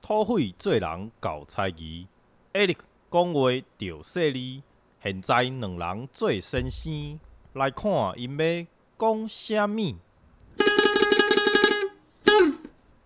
[0.00, 2.06] 土匪做人搞猜疑
[2.52, 2.76] ，Eric
[3.10, 4.62] 讲话着犀利。
[5.02, 7.18] 现在两人做先生，
[7.54, 8.66] 来看因要
[8.98, 9.96] 讲啥物。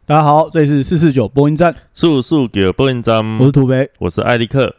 [0.04, 3.90] 大家好，这里是四四九播音站，速速给播音站，我是土肥。
[4.00, 4.76] 我是艾利克。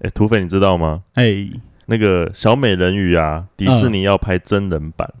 [0.00, 1.04] 哎、土匪，你知道吗？
[1.14, 1.48] 哎、
[1.86, 5.14] 那个小美人鱼啊，迪士尼要拍真人版，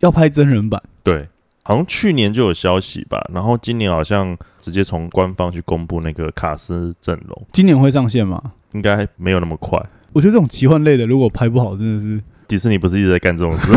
[0.00, 1.28] 要拍真人版，对，
[1.64, 8.40] 好像去年就有消息吧，然后今年好像直接从官方去公布那个卡斯阵容，今年会上线吗？
[8.74, 9.80] 应该没有那么快。
[10.12, 13.72] 我觉得这种奇幻类的，如果拍不好，真的是迪士尼不是一直在干这种事，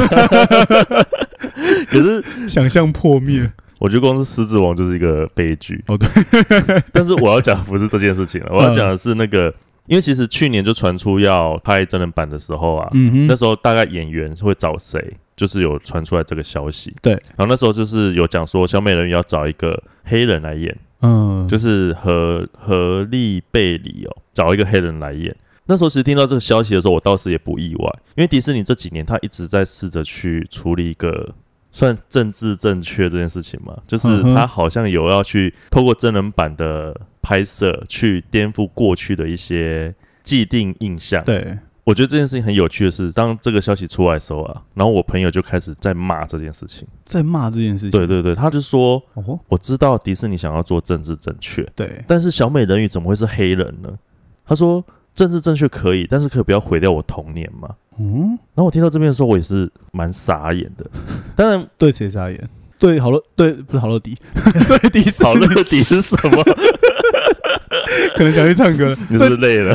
[1.89, 3.51] 可是想象破灭。
[3.79, 5.83] 我觉得光是狮子王就是一个悲剧。
[5.87, 6.09] 哦，对，
[6.91, 9.53] 但是我要讲的不是这件事情了，我要讲的是那个，
[9.85, 16.93] 因为其实去年就传出要拍真人版的时候啊，嗯哼，那时候大概演员会找谁，就是有传出来这个消息。
[17.01, 25.33] 对然后那时候就是有讲说小美人鱼要找一个黑人来演，嗯，就是何何利贝里哦，找一个黑人来演。
[25.69, 31.35] 那时候其实听到这个消息的时候，我倒是也不意外，因为迪士尼这几年他一直在试着去处理一个
[31.73, 41.21] 算政治正确这件事情嘛，就是他好像有要去透过真人版的拍摄去颠覆过去的一些既定印象。
[41.25, 46.85] 对，我觉得这件事情很有趣的是，当这个消息出来的时候啊，然后我朋友就开始在骂这件事情。
[47.05, 47.91] 在骂这件事情。
[47.91, 53.87] 对对对，他就说哦，我知道迪士尼想要做政治正确，对，但是小美人鱼怎么会是黑人呢？
[54.45, 54.83] 他说
[55.15, 57.69] 政治正确可以，但是可以不要毁掉我童年嘛。
[57.97, 60.85] 嗯，然后我听到这边的时候，我也是蛮傻眼的。
[61.37, 62.49] 当然，对谁傻眼？
[62.77, 64.13] 对好乐，对不是好乐迪，
[64.67, 66.43] 对迪士尼好乐迪是什么？
[68.15, 68.95] 可能想去唱歌。
[69.09, 69.73] 你是不是累了？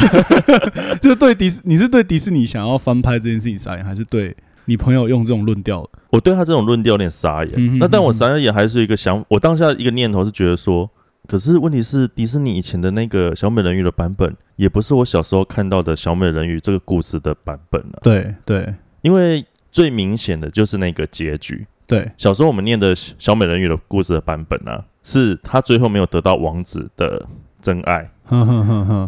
[1.00, 5.88] 就是对迪士，你是对迪士尼想要翻拍这件事情傻眼，还是对你朋友用这种论调？
[6.10, 7.52] 我对他这种论调有点傻眼。
[7.56, 10.90] 嗯哼那但我傻眼还是一个想，我当下一个念头是觉得说，
[11.26, 17.98] 可是问题是迪士尼以前的那个小美人鱼的版本，也不是我小时候看到的小美人鱼这个故事的版本啊。
[18.02, 21.66] 对对因为最明显的就是那个结局。
[21.86, 27.26] 对，小时候我们念的小美人鱼的故事的版本啊，是她最后没有得到王子的
[27.62, 28.10] 真爱，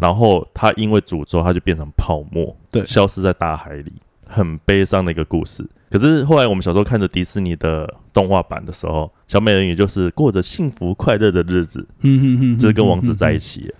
[0.00, 3.92] 然后他因为诅咒，他就变成泡沫，对消失在大海里，
[4.26, 5.68] 很悲伤的一个故事。
[5.90, 13.72] 可是后来我们小时候看着迪士尼的动画版的时候，小美人鱼就是过着幸福快乐的日子，嗯哼哼，就是跟王子在一起。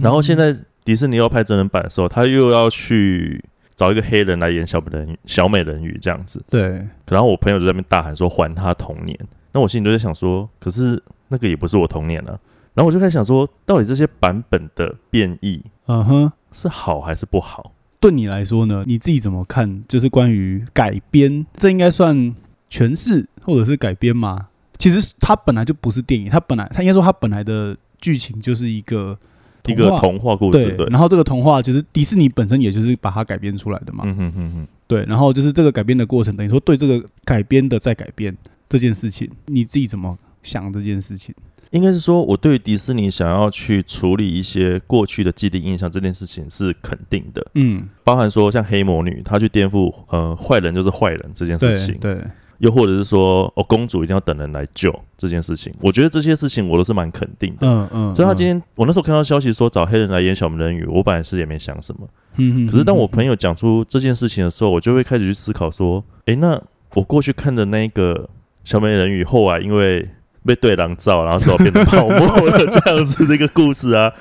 [0.00, 0.54] 然后现在
[0.84, 3.44] 迪士尼要拍真人版的时候，他又要去
[3.74, 6.42] 找一个黑人来演小美人鱼，小美人鱼这样子。
[6.48, 9.18] 对，然后我朋友就在那边大喊说还他童年，
[9.52, 12.38] 那我心里就在想说，可是那个也不是我童年啊。
[12.76, 16.32] 然后我就开始想说，到底这些版本的变异嗯哼。
[16.52, 17.72] 是好还是不好？
[18.00, 18.82] 对你来说呢？
[18.86, 19.84] 你自己怎么看？
[19.86, 22.34] 就是关于改编，这应该算
[22.70, 24.48] 诠释或者是改编吗？
[24.78, 29.18] 其实它本来就不是电影，它本来它应该说它本来的剧情就是一个
[29.66, 38.34] 一个童话故事，对对，然后这个童话就是迪士尼本身也就是把它改编出来的嘛，嗯哼哼哼，对，然后就是这个改编的过程，等于说对这个改编的再改编
[38.68, 41.34] 这件事情，你自己怎么想这件事情？
[41.76, 52.18] 应该是说我对于迪士尼想要去处理一些过去的既定印象这件事情是肯定的，嗯，包含说像黑魔女，她去颠覆呃坏人就是坏人这件事情，对，
[52.58, 57.66] 又或者是说哦公主一定要等人来救这件事情，我觉得这些事情我都是蛮肯定的。
[57.68, 62.08] 嗯嗯，所以他今天，我那时候看到消息说找黑人来演小美人鱼，我本来是也没想什么。
[62.36, 63.10] 嗯，嗯可是当我嗯。
[63.10, 66.60] 朋友讲出这件事情的时候，我就会开始去思考说，诶，那
[66.94, 68.28] 我过去看的那个
[68.64, 70.06] 小美人鱼，后来因为
[70.46, 74.12] 被对狼照，然后之后变成泡沫了这样子的一个故事啊。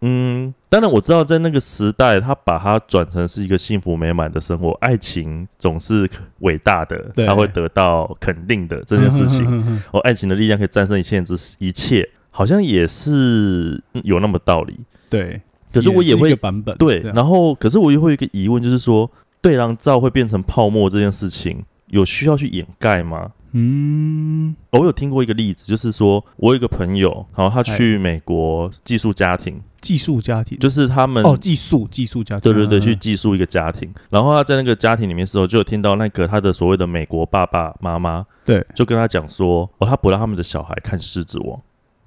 [0.00, 6.08] 嗯，当然我知道在那个时代，他把它转成是一个幸福美满的生活，爱情总是
[6.38, 9.44] 伟大的，对他会得到肯定的这件事情。
[9.90, 14.78] 哦，爱情的力量可以战胜一切之一切，好像也是嗯有那么道理。
[15.10, 15.42] 对，
[15.72, 19.10] 可是我也一会个版本对，然后可是我也会有一个疑问，就是说
[19.42, 23.32] 对狼照会变成泡沫这件事情，有需要去掩盖吗？
[23.52, 24.54] 嗯。
[24.70, 30.58] 我有听过一个例子，就是说我有一个朋友，然后他去美国寄宿家庭，寄宿家庭。
[30.58, 32.80] 就是他们哦，寄宿寄宿家庭，对对对，嗯。
[32.80, 41.56] 去寄宿一个家庭，然后他在那个家庭里面的时候，就有听到那个他的所谓的美国爸爸妈妈对，就跟他讲说，哦，他不让他们的小孩看《狮子王》。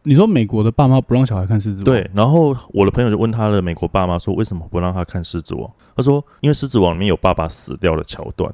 [0.03, 5.67] 你说美国的爸妈不让小孩看狮子王，对，然后我的朋友就问他的美国爸妈说，为什么不让他看《狮子王》？
[5.95, 8.51] 他说，因为《狮子王》里面有爸爸死掉的桥段。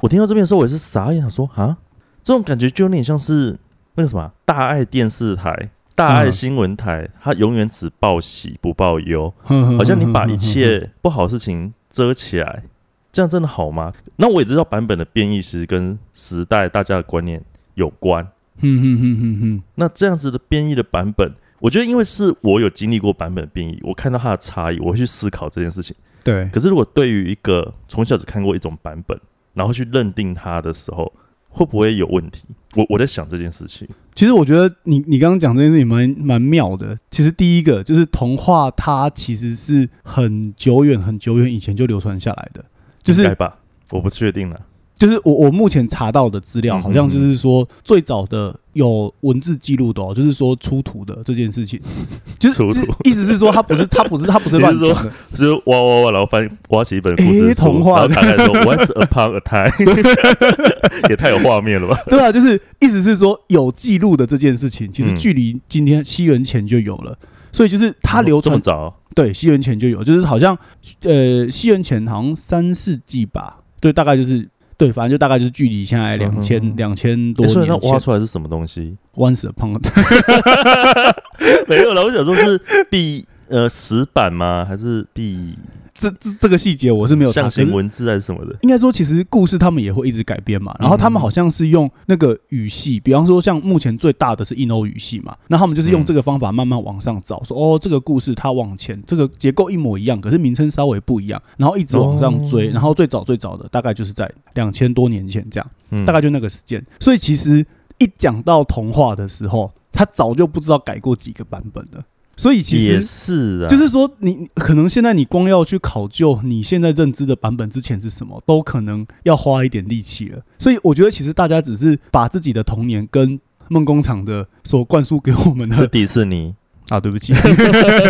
[0.00, 1.78] 我听到这边的时候，我也是傻眼，想说啊，
[2.22, 3.58] 这种感觉就有点像是
[3.94, 12.64] 那个什么大爱电视台、大爱嗯新闻台，它永远只报喜不报忧， 好像你把一切不好的事情遮起来，
[13.12, 13.92] 这样真的好吗？
[14.16, 17.44] 那我也知道版本的变异其实跟时代大家的观念
[17.74, 18.26] 有关，
[18.60, 25.94] 嗯哼哼哼哼，那这样子的变异的版本，我觉得因为是我有经历过版本的变异，我看到它的差异，我会去思考这件事情。
[26.24, 29.20] 对，可是如果对于一个从小只看过一种版本，
[29.54, 31.12] 然后去认定它的时候，
[31.48, 32.44] 会不会有问题？
[32.74, 33.88] 我我在想这件事情。
[34.14, 36.98] 其实我觉得你你刚刚讲这件事情蛮蛮妙的。
[37.10, 42.64] 其实第一个就是童话，它其实是很久远很久远以前就流传下来的，
[43.02, 43.58] 就是吧，
[43.90, 44.60] 我不确定了。
[45.02, 51.80] 就是我我目前查到的资料，嗯好像就是说最早的有文字记录的哦，就是说出土的这件事情，
[52.38, 61.98] 就是出土意思是说他不是 他不是他不是乱说讲的，就是挖挖挖，然后翻挖起一本故事童话然后打开说 “Once upon a time”，也太有画面了吧？
[62.06, 67.18] 对啊，就是意思是说有记录的这件事情，其实嗯距离今天西元前就有了。
[67.54, 70.56] 所以就是它流传这么早，对，西元前就有，就是好像
[71.02, 74.48] 呃，西元前好像三世纪吧，对，大概就是
[74.82, 77.76] 对，反正就大概就是距离现在两千嗯两千多诶所以那。
[77.88, 81.14] 挖出来是什么东西？Once upon a
[81.68, 84.64] 没有了，我想说是壁呃石板吗？
[84.68, 85.56] 还是壁
[86.02, 88.58] 这这这个细节我是没有查，象形文字还是什么的？
[88.62, 90.74] 应该说，其实故事他们也会一直改编嘛。
[90.80, 106.84] 然后他们好像是用那个语系，比方说像目前最大的是印欧语系嘛，那他们就是用嗯这个方法慢慢往上找，说哦，这个故事它往前这个结构一模一样，可是名称稍微不一样，然后一直往上追，哦然后最早最早的大概就是在两千多年前这样，嗯大概就那个时间。
[106.98, 107.64] 所以其实
[107.98, 112.02] 一讲到童话的时候，他早就不知道改过几个版本了。
[112.36, 120.40] 所以其实也实是啊，就是说你，可能现在你光要去考究你现在认知的版本之前是什么，都可能要花一点力气了。
[120.58, 123.38] 所以我觉得，其实大家只是把自己的童年跟
[123.68, 126.54] 梦工厂的所灌输给我们的是迪士尼。
[126.88, 127.32] 啊，对不起，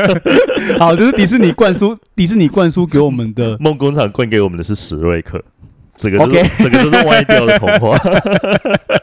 [0.76, 5.40] 好，就是迪士尼灌输迪士尼灌输给我们的 梦工厂灌给我们的是史瑞克，
[5.94, 7.96] 这个就是这个就是歪掉的童话。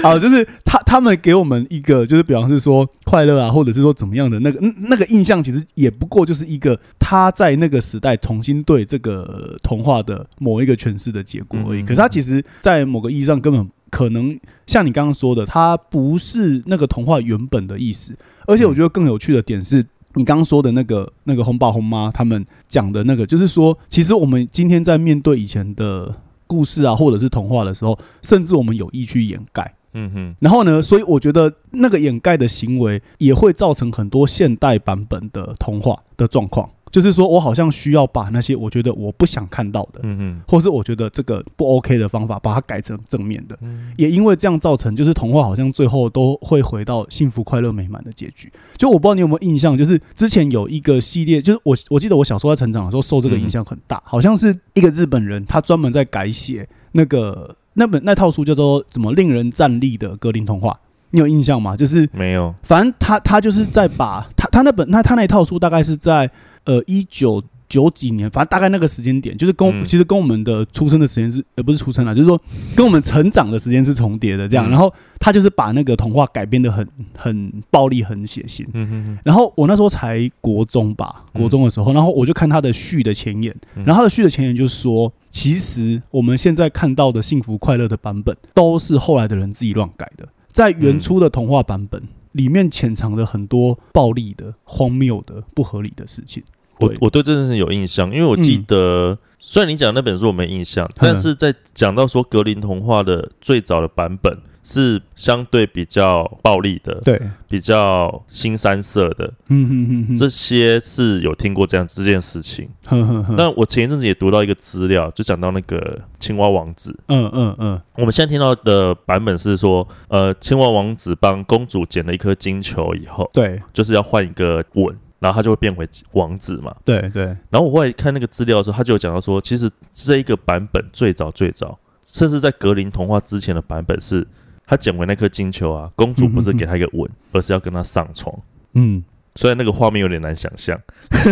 [0.02, 11.82] 好，就是他他们给我们一个，就是比方是说快乐啊，或者是说怎么样的那个嗯那个印象，其实也不过就是一个他在那个时代重新对这个童话的某一个诠释的结果而已。
[11.82, 18.16] 嗯可是他其实，在某个意义上根本可能像你刚刚说的，它不是那个童话原本的意思。
[18.46, 19.86] 而且我觉得更有趣的点是。
[20.14, 26.12] 你刚刚说的那个那个红爸红妈他们讲的那个，就是说，其实我们今天在面对以前的
[26.48, 29.72] 故事啊，或者是童话的时候，甚至我们有意去掩盖。
[29.92, 43.58] 嗯哼，然后呢，所以我觉得那个掩盖的行为也会造成很多现代版本的童话的状况，就是说我好像需要把那些我觉得我不想看到的，嗯哼，或是我觉得这个不 OK 的方法，把它改成正面的。
[43.62, 48.50] 嗯也因为这样造成，就是童话好像最后都会回到幸福、快乐、美满的结局。
[48.76, 60.78] 就我不知道你有没有印象，就是之前有一个系列，就是我我记得我小时候在成长的时候受这个影响很大，好像是一个日本人，他专门在改写那个那本那套书叫做怎么令人站立的格林童话，
[61.12, 61.74] 你有印象吗？
[61.74, 66.30] 就是没有，反正他他就是在把他他那本那他那一套书大概是在
[66.64, 69.84] 呃一九九几年，反正大概那个时间点，就是跟、嗯。
[69.84, 72.38] 其实跟我们的出生的时间是呃不是出生了，就是说
[72.76, 74.68] 跟我们成长的时间是重叠的这样。
[74.68, 74.70] 嗯。
[74.70, 76.86] 然后他就是把那个童话改编的很
[77.16, 78.66] 很暴力、很血腥。
[78.74, 83.84] 嗯哼哼，然后我那时候才国中吧，国中的时候，然后我就看他的序的前言，嗯。
[83.84, 92.02] 然后他的序的前言就是说，其实我们现在看到的幸福快乐的版本，都是后来的人自己乱改的，在原初的童话版本
[92.32, 96.42] 里面潜藏了很多暴力的、荒谬的、不合理的事情。
[96.80, 96.88] 对。
[96.88, 112.68] 我我对这件事有印象，因为我记得，虽然你讲那本书我没印象，但是在讲到说格林童话的最早的版本是相对比较暴力的，对，比较新三色的，嗯哼哼哼，这些是有听过这样这件事情。
[112.86, 116.94] 哼哼哼，那我前一阵子也读到一个资料，就讲到那个青蛙王子。
[117.08, 123.58] 嗯嗯嗯，我们现在听到的版本是说，呃，青蛙王子帮公主捡了一颗金球以后，对。
[123.72, 126.74] 就是要换一个吻，然后他就会变回王子嘛。
[126.84, 134.26] 对对，然后我后来看那个资料的时候，他就有讲到说，其实这一个版本最早最早，甚至在格林童话之前的版本是，
[134.66, 138.34] 他捡回那颗金球啊，公主不是给他一个吻，而是要跟他上床。
[138.74, 140.80] 嗯，虽然那个画面有点难想象，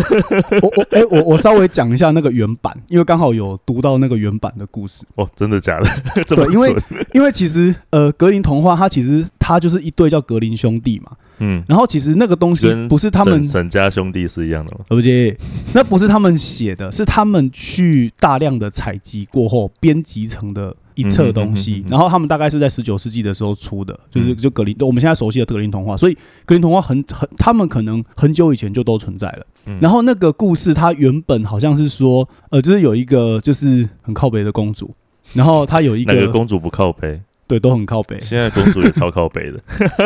[0.62, 5.04] 我我哎、我我稍微讲一下那个原版，因为刚好有读到那个原版的故事。
[5.14, 5.88] 哦，真的假的？
[6.35, 6.76] 对因为？
[7.14, 14.85] 因为其实呃，格林童话它其实它就是一对叫格林兄弟嘛，嗯，然后其实那个东西不是他们沈沈家兄弟是一样的吗？
[14.88, 15.37] 对不起，
[15.75, 25.97] 那不是他们写的， 是他们去大量的采集过后编辑成的一册东西然后他们大概是在十九世纪的时候出的，就是嗯就格林，我们现在熟悉的格林童话。
[25.97, 26.14] 所以
[26.45, 29.47] 格林童话很很，他们可能很久以前就都存在了。
[29.66, 34.92] 嗯然后那个故事，它原本好像是说，呃，就是有一个就是很靠北的公主，
[35.35, 37.21] 然后她有一 个公主不靠背？
[37.49, 38.21] 对，都很靠北。
[38.21, 39.59] 现在公主也超靠北的，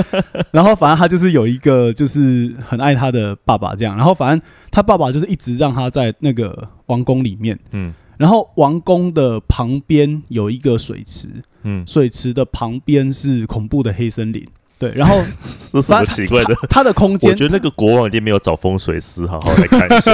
[0.53, 11.29] 然后反正他就是有一个就是很爱他的爸爸这样，然后反正他爸爸就是一直让他在那个王宫里面，嗯然后王宫的旁边有一个水池，
[11.65, 14.47] 嗯，水池的旁边是恐怖的黑森林，
[14.79, 16.55] 对，然后 是什么奇怪的？
[16.71, 20.13] 它的空间我间觉得那个国王一定没有找风水师好好来看一下。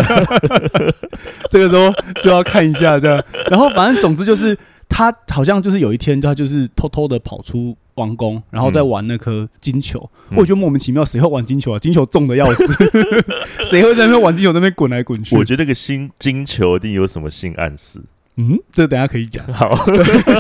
[1.51, 1.93] 这个时候
[2.23, 4.57] 就要看一下这样，然后反正总之就是
[4.99, 11.79] 他好像就是有一天他就是偷偷的跑出王宫，然后再玩那颗金球，嗯我觉得莫名其妙，谁会玩金球啊？
[11.79, 12.67] 金球重的要死，
[13.63, 15.37] 谁会在那边玩金球，那边滚来滚去？
[15.37, 18.03] 我觉得那个新金球一定有什么性暗示。
[18.39, 19.45] 嗯，这等下可以讲。
[19.53, 19.77] 好，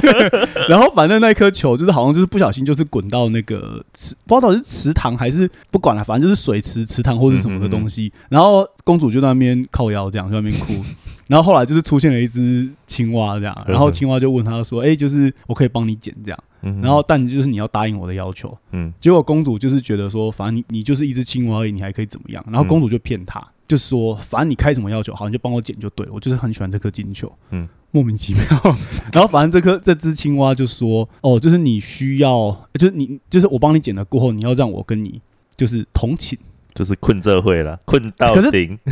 [0.69, 8.13] 然后反正那颗球就是好像就是不小心就是滚到那个池，不知道是池塘还是不管了，反正就是水池、池塘或者什么的东西。
[8.29, 10.73] 然后公主就在那边靠腰这样，就在那边哭。
[11.29, 22.43] 然后后来就是出现了一只青蛙这样，然后青蛙就问他说：“哎、就是我可以帮你捡这样，嗯然后但就是你要答应我的要求。”嗯结果公主就是觉得说，反正你你就是一只青蛙而已，你还可以怎么样？
[22.47, 27.31] 然后公主就骗他，就说反正你开什么要求，好你就帮我捡就对了，我就是很喜欢这颗金球。
[27.51, 28.43] 嗯，莫名其妙。
[29.13, 35.21] 然后反正这颗这只青蛙就说，哦，就是你需要，就是你就是我帮你捡了过后，你要让我跟你
[35.55, 36.37] 就是同寝。
[36.75, 38.79] 就是困这会了，困到可是顶。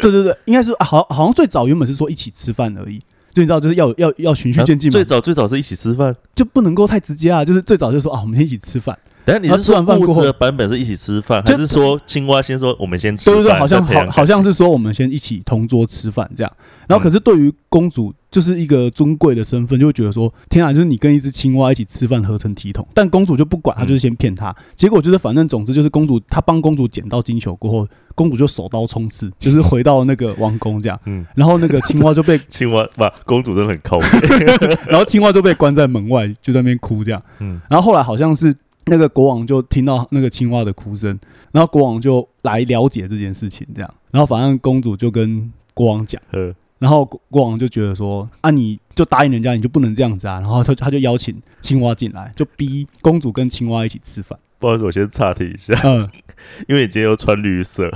[0.00, 2.98] 对对对，应该是、啊、好好像最早原本是说一起吃饭而已。
[3.30, 7.44] 就你知道，就是要要要循序渐进嘛，最早最早是一起吃饭，就不能够太直接啊。
[7.44, 13.24] 就是最早就说啊，我们先一起吃饭，等下你是完饭过后事的版本是一起吃饭，就还是说青蛙先说我们先吃？
[13.24, 16.52] 对对对，好像好好像是说我们先一起同桌吃饭这样。
[16.86, 22.86] 然后可是对于公主就是一个尊贵的身份，就会觉得说天啊，就是你跟一只青蛙一起吃饭合成体统。
[22.94, 24.54] 但公主就不管，她就是先骗她。
[24.76, 30.96] 结果就是反正总之就是公主她帮公主捡到金球过后，公主就手刀冲刺， 就是回到那个王宫这样。
[31.06, 33.98] 嗯，然后那个青蛙就被， 青蛙不公主真的很抠。
[34.86, 37.20] 然后青蛙就被关在门外，就在那边哭这样。
[37.40, 38.54] 嗯然后后来好像是
[38.86, 41.18] 那个国王就听到那个青蛙的哭声，
[41.52, 56.08] 然后国王就来了解这件事情，这样，然后反正公主就跟国王讲，呃，然后国国王就觉得说，啊，你就答应人家，你就不能这样子啊，然后他他就邀请青蛙进来，就逼公主跟青蛙一起吃饭，不好意思，我先岔题一下，嗯，
[56.68, 57.90] 因为你今天又穿绿色。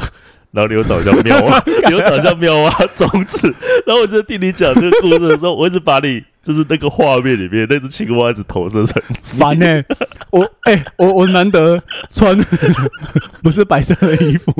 [0.53, 3.55] 然后你又长得像妙蛙， 你又长得像妙蛙种子。
[3.87, 9.81] 然后我就听你讲这个故事的时候，我一直把你就是那个画面里面那只青蛙一直投射成烦呢、
[10.31, 12.37] 我哎、我我难得穿
[13.43, 14.53] 不是白色的衣服，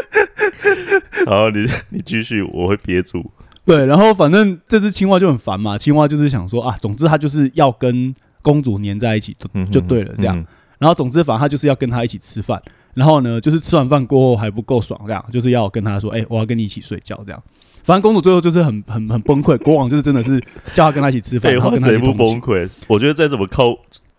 [1.26, 3.30] 然后你你继续，我会憋住。
[3.64, 10.38] 对，然后反正这只青蛙就很烦嘛，青蛙就是想说啊，总之它就是要跟公主黏在一起就嗯就对了，这样。
[10.38, 10.46] 嗯
[10.78, 12.60] 然后总之，反正它就是要跟他一起吃饭。
[12.92, 17.42] 然后呢，就是吃完饭过后还不够爽，这样就是要跟他说：“哎、我要跟你一起睡觉。”这样。
[17.82, 20.38] 反正公主最后就是很很很崩溃，国王就是真的是
[20.74, 22.12] 叫他跟他一起吃饭，然后跟他一谁不。
[22.12, 22.68] 崩溃？
[22.88, 23.74] 我觉得再怎么靠，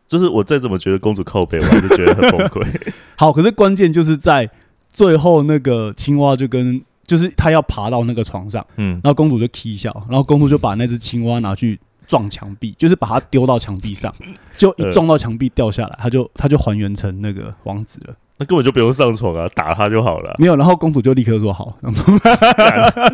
[0.08, 2.66] 就是我再怎么觉得公主靠背，我还是觉得很崩溃。
[3.18, 4.50] 好，可是关键就是在
[4.92, 14.14] 最后那个青蛙就跟就是他要爬到那个床上，嗯然后公主就踢笑，然后公主就把那只青蛙拿去撞墙壁，就是把它丢到墙壁上，
[14.58, 18.16] 就一撞到墙壁掉下来，他就他就还原成那个王子了。
[18.39, 20.36] 那根本就不用上床啊，打他就好了。
[20.38, 22.03] 没有，然后公主就立刻说好，然 后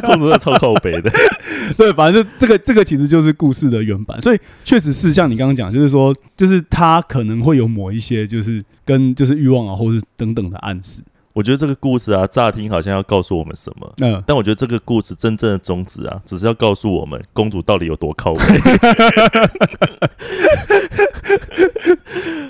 [0.02, 1.10] 公主在超靠北的，
[1.78, 11.02] 对，反正就这个这个其实就是故事的原版，所以确实是像你刚刚讲，就是说，就是他可能会有某一些就是跟就是欲望啊，或是等等的暗示。
[11.34, 18.42] 我觉得这个故事啊，乍听好像要告诉我们什么，嗯、但我觉得这个故事真正的宗旨啊，只是要告诉我们公主到底有多靠背。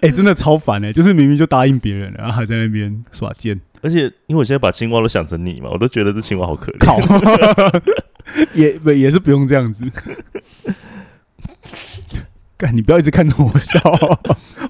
[0.02, 7.82] 哎、真的超烦哎、就是明明就答应别人了，然后还在那边耍贱，而且因为我现在把青蛙都想成你嘛，我都觉得这青蛙好可怜。
[8.54, 9.86] 也不也是不用这样子。
[12.58, 13.80] 干，你不要一直看着我笑，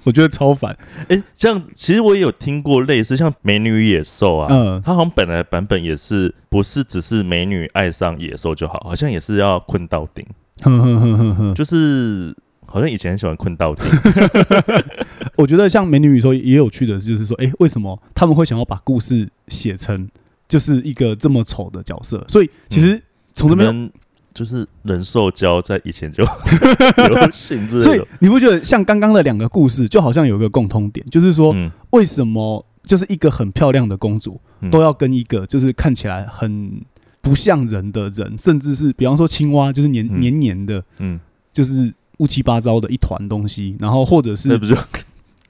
[0.03, 0.77] 我觉得超烦。
[1.09, 10.25] 哎、这样其实我也有听过类似像《美女与野兽》啊，嗯，它好像本来版本也是不是只是美女爱上野兽就好，好像也是要困到顶，
[10.61, 13.85] 哼哼哼哼哼，就是好像以前很喜欢困到顶。
[15.37, 20.07] 我觉得像《美女与野兽》也有趣的，就是说，哎、为什么他们会想要把故事写成
[20.47, 22.23] 就是一个这么丑的角色？
[22.27, 23.01] 所以其实
[23.33, 23.91] 从这边，
[24.33, 26.23] 就是人兽交在以前就
[27.07, 28.01] 流行之所以。
[28.19, 34.69] 你不觉得像刚刚的两个故事，就好像有一个共通点，就是说，嗯，为什么就是一个很漂亮的公主嗯。
[34.71, 36.81] 都要跟一个就是看起来很
[37.21, 40.19] 不像人的人，甚至是比方说青蛙，就是黏嗯。
[40.19, 41.19] 黏黏的，嗯，
[41.51, 44.75] 就是乌七八糟的一团东西，然后或者是那不就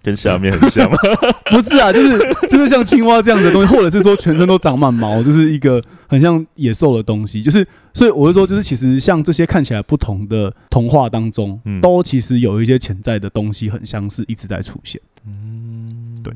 [0.03, 0.97] 跟下面很像吗？
[1.49, 2.19] 不是啊，就是
[2.49, 7.41] 就是像青蛙这样的东西，或者是说全身都长满毛，就是一个很像野兽的东西。
[7.41, 15.01] 就是所以我是说，就是其实像这些看起来不同的童话当中，嗯都其实有一些潜在的东西很相似，一直在出现。
[15.25, 16.33] 嗯，对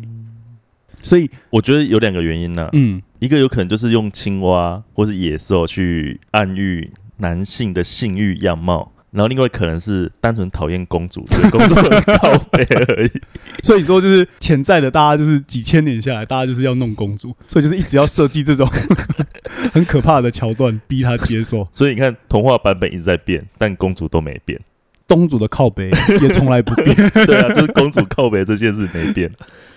[1.04, 8.92] 所以，我觉得有两个原因呢、嗯，一个有可能就是用青蛙或是野兽去暗喻男性的性欲样貌。
[9.18, 13.12] 然后另外可能是单纯讨厌公主，觉得公主很高配而已。
[13.66, 18.70] 所以说就是潜在的，大家就是几千年下来，大家就是要弄公主， 所以就是一直要设计这种
[19.74, 21.68] 很可怕的桥段，逼她接受。
[21.74, 24.62] 所以你看，童话版本一直在变，但公主都没变。
[25.08, 25.90] 东主的靠背
[26.22, 26.96] 也从来不变。
[27.26, 29.32] 对啊，就是公主靠背这件事没变。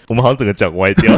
[0.09, 1.17] 我们好像整个讲歪掉。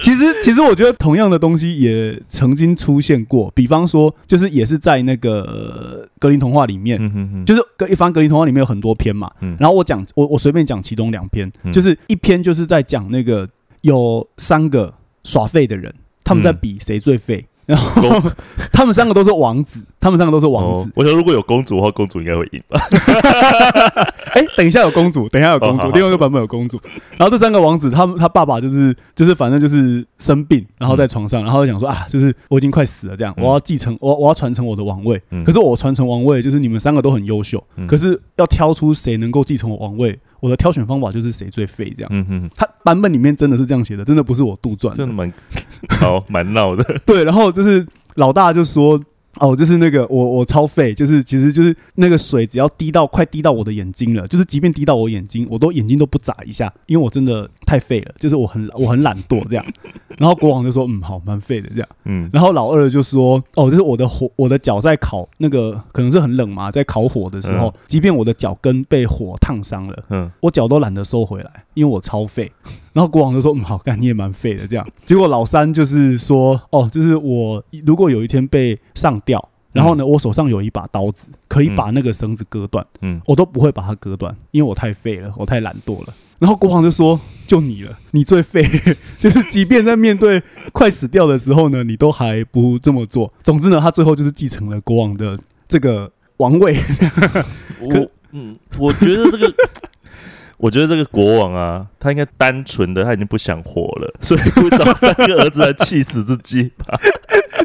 [0.00, 9.56] 其实，其实我觉得同样的东西也曾经出现过，比方说，就是也是在那个呃格林童话里面，嗯哼哼，就是格一翻格林童话里面有很多篇嘛，嗯。
[9.58, 11.72] 然后我讲我我随便讲其中两篇，嗯。
[11.72, 13.48] 就是一篇就是在讲那个
[13.80, 16.58] 有三个耍废的人，他们在嗯。
[16.62, 17.44] 比谁最废。
[17.66, 18.20] 然后
[18.72, 20.88] 他们三个都是王子，他们三个都是王子。
[20.88, 22.80] 哦我想如果有公主的话，公主应该会赢吧？
[24.34, 26.80] 哎、等一下有公主，等一下有公主，另外一个版本有公主。
[27.16, 35.20] 然后这三个王子，他们他爸爸就是就是反正就是生病，然后在床上，然后就想说啊，就是我已经快死了，这样嗯我要继承我我要传承我的王位。
[35.30, 42.10] 嗯可是我传承王位，就是你们三个都很优秀，嗯可是要挑出谁能够继承我王位，我的挑选方法就是谁最废这样。
[42.12, 45.08] 嗯嗯，他版本里面真的是这样写的，真的不是我杜撰的真。
[45.08, 45.32] 的蛮
[46.00, 46.84] 好蛮闹的。
[47.06, 49.00] 对，然后就是老大就说。
[49.36, 59.64] 哦，就是那个我我超废，就是其实就是那个水只要滴到快滴到我的眼睛了，就是即便滴到我眼睛，我都眼睛都不眨一下，因为我真的太废了，就是我很我很懒惰这样。
[60.18, 72.50] 然后国王就说嗯好蛮废的这样，嗯然后老二就说哦就是我的火我的脚在烤那个可能是很冷嘛，在烤火的时候，嗯即便我的脚跟被火烫伤了，嗯我脚都懒得收回来，因为我超废。
[72.92, 88.60] 然后国王就说：“嗯，好干，你也蛮废的。”这样，结果老三就是说：“哦，就是我如果有一天被上吊，然后呢，我手上有一把刀子，可以把那个绳子割断，嗯，我都不会把它割断，因为我太废了，我太懒惰了。”然后国王就说：“就你了，你最废，
[89.16, 93.32] 就是即便在面对快死掉的时候呢，你都还不这么做。
[93.44, 96.76] 总之呢，他最后就是继承了国王的这个王位。
[97.78, 99.54] 我嗯，我觉得这个。
[100.58, 106.98] 我觉得这个国王啊，他应该单纯的他已经不想活了，所以找三个儿子来气死自己吧。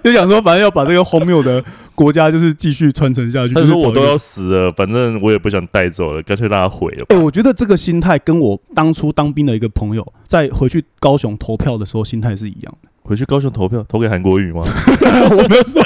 [0.08, 3.54] 就想说，反正要把这个荒谬的国家就是继续传承下去。
[3.54, 7.16] 他说我都要死了，反正我也不想带走了，干脆让他毁了吧。
[7.16, 12.90] 哎、我觉得这个心态跟我当初当兵的一个朋友在回去高雄投票的时候心态是一样的。
[13.04, 14.62] 回去高雄投票，投给韩国瑜吗？
[15.32, 15.82] 我没有说，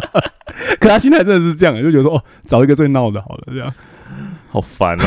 [0.80, 3.72] 可他心态真的是这样，就觉得说哦，找一个最闹的好了，这样。
[4.50, 5.04] 好烦哦。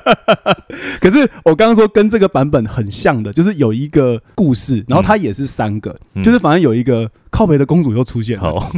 [1.00, 8.52] 可是我刚刚说跟这个版本很像的，就是有一个故事，然后它也是三个，嗯就是反正有一个靠北的公主又出现了。
[8.52, 8.72] 好，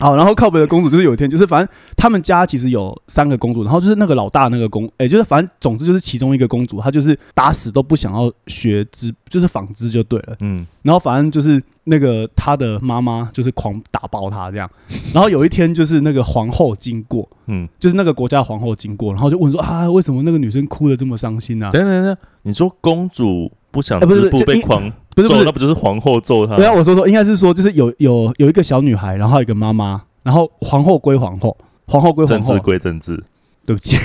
[0.00, 10.36] 好，然后靠北的公主就是有一天，就是反正他们家其实有三个公主，然后就是那个老大那个公，哎、就是反正总之就是其中一个公主，她就是打死都不想要学织，就是纺织就对了。
[10.40, 14.68] 嗯然后反正就是那个他的妈妈就是狂打爆他这样，
[15.14, 21.70] 然后有一天就是那个皇后经过，嗯，就是那个国家皇后经过，然后就问说啊，为什么那个女生哭的这么伤心啊？
[21.70, 26.56] 等等等等，你说公主不想哎不是织布被狂揍，不是不是那不就是皇后揍她？
[26.56, 33.22] 对啊，我说说应该是说就是有有有一个小女孩，然后还有一个妈妈，然后皇后归皇后，皇后归皇后政治，归政治。
[33.66, 33.96] 对不起，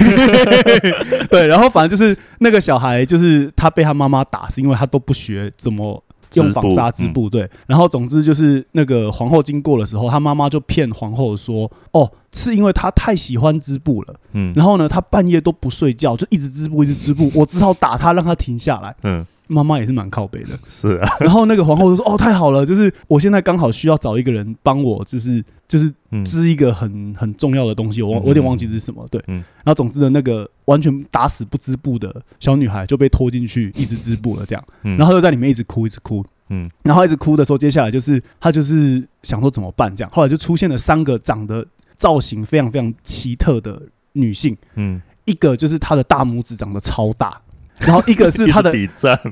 [1.30, 6.04] 对，然后反正就是那个小孩，就是他被他妈妈打，是因为他都不学怎么
[6.36, 7.50] 用纺纱织布，对。
[7.68, 18.96] 然后总之就是那个皇后经过的时候，她妈妈就骗皇后说，哦，是因为她太喜欢织布了，嗯然后呢，她半夜都不睡觉，就一直织布，一直织布，我只好打她，让她停下来。
[19.04, 20.58] 嗯，妈妈也是蛮靠北的。
[20.66, 26.24] 是啊，然后那个皇后就说：“哦，太好了，就是我现在刚好需要找一个人帮我，就是就是嗯。
[26.24, 29.06] 织一个很很重要的东西，我我有点忘记是什么。
[29.12, 29.44] 对，嗯。
[29.64, 34.98] 然后总之呢，那个完全打死不织布的小女孩就被拖进去一直织布了，这样，嗯。
[34.98, 36.24] 然后就在里面一直哭，一直哭。
[36.50, 36.70] 嗯。
[36.84, 41.66] 然后一直哭的时候，接下来就是她就是想说怎么办这样，后来就出现了三个长得
[41.98, 43.82] 造型非常非常奇特的
[44.14, 47.42] 女性，嗯，一个就是她的大拇指长得超大，
[47.82, 48.72] 然后一个是他的，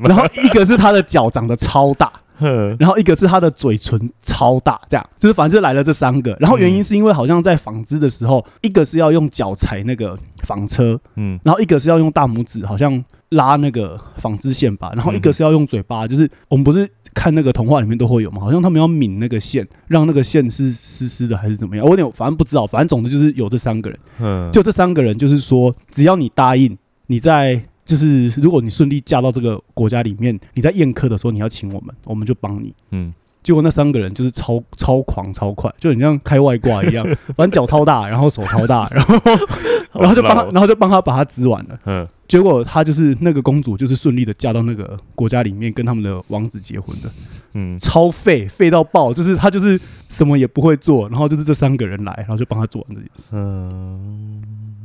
[0.04, 2.12] 然后一个是他的脚长得超大。
[2.40, 6.34] 哼然后一个是他的嘴唇超大，这样就是反正就来了这三个。
[6.40, 21.84] 然后原因是因为好像在纺织的时候，一个是要用脚踩那个纺车，嗯然后一个是要用大拇指好像拉那个纺织线吧，然后一个是要用嘴巴，就是我们不是看那个童话里面都会有嘛，好像他们要抿那个线，让那个线是湿湿的还是怎么样？
[21.86, 24.00] 我有点反正不知道，反正总之就是有这三个人。
[24.22, 32.72] 嗯，就这三个人，就是说，只要你答应，你在就是如果你顺利嫁到这个国家里面，你在宴客的时候你要请我们，我们就帮你。
[32.92, 37.04] 嗯，结果那三个人就是超超狂超快，就很像开外挂一样，
[37.36, 39.16] 反正脚超大，然后手超大，然后
[40.00, 41.80] 然后就帮他，然后就帮他把他织完了。
[41.86, 47.10] 嗯，结果他就是那个公主，就是顺利的嫁到那个国家里面，跟他们的王子结婚的。
[47.54, 53.32] 嗯，超废，废到爆，就是他就是什么也不会做，然后就是这三个人来，然后就帮他做完这件事。
[53.34, 54.42] 嗯，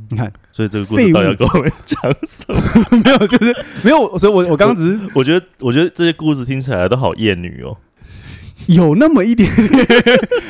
[0.09, 2.61] 你看，所以这个故事到底要跟我们讲什么？
[3.03, 7.77] 没有，就是没有，所以我我刚刚只是我觉得，我觉得这些故事听起来都好厌女哦。
[8.67, 9.47] 有那么一点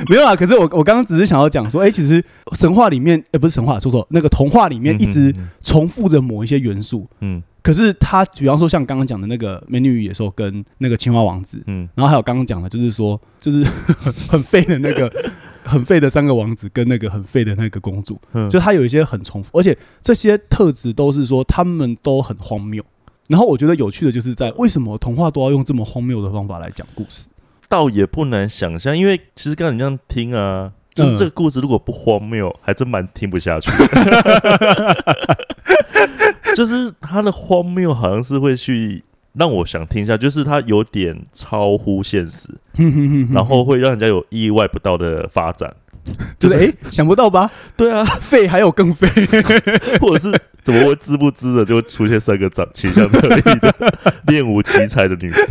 [0.07, 0.33] 没有啊。
[0.35, 2.23] 可是我我刚刚只是想要讲说，哎、其实
[2.53, 7.05] 神话里面，呃，不是神话，说错，那个童话里面一直嗯重复着某一些元素。
[7.19, 13.63] 嗯可是他，比方说像刚刚讲的那个美女与野兽跟那个青蛙王子，嗯然后还有刚刚讲的，就是说， 就是
[14.29, 15.11] 很废的那个
[15.63, 22.85] 很废的三个王子跟那个很废的那个公主，嗯，就他有一些很重复，而且这些特质都是说他们都很荒谬。
[23.29, 27.27] 然后我觉得有趣的就是在为什么童话都要用这么荒谬的方法来讲故事？
[27.67, 33.77] 倒也不难想象，因为其实刚才你这样听啊，就是嗯这个故事如果不荒谬，还真蛮听不下去的。
[36.57, 42.49] 就是他的荒谬好像是会去让我想听一下，就是他有点超乎现实，
[43.31, 45.75] 然后会让人家有意外不到的发展。
[46.37, 47.49] 就是哎、诶想不到吧？
[47.75, 49.07] 对啊，废还有更废，
[49.99, 53.73] 或者是怎么会知不知的就会出现三个长倾向特异的
[54.27, 55.49] 练武奇才的女人？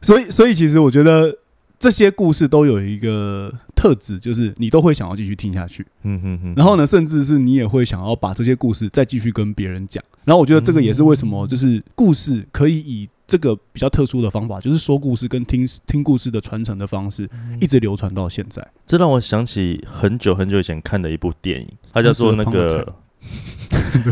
[0.00, 1.36] 所以所以其实我觉得
[1.78, 5.86] 这些故事都有一个特质，就是你都会想要继续听下去。
[6.02, 10.02] 嗯嗯嗯，然后呢，甚至是你也会想要把这些故事再继续跟别人讲。
[10.24, 17.28] 然后我觉得这个也是为什么，就是故事可以以这个比较特殊的方法，就是说故事跟听听故事的传承的方式，
[17.60, 18.66] 一直流传到现在。
[18.86, 22.94] 这让我想起很久很久以前看的一部电影，它叫做那个，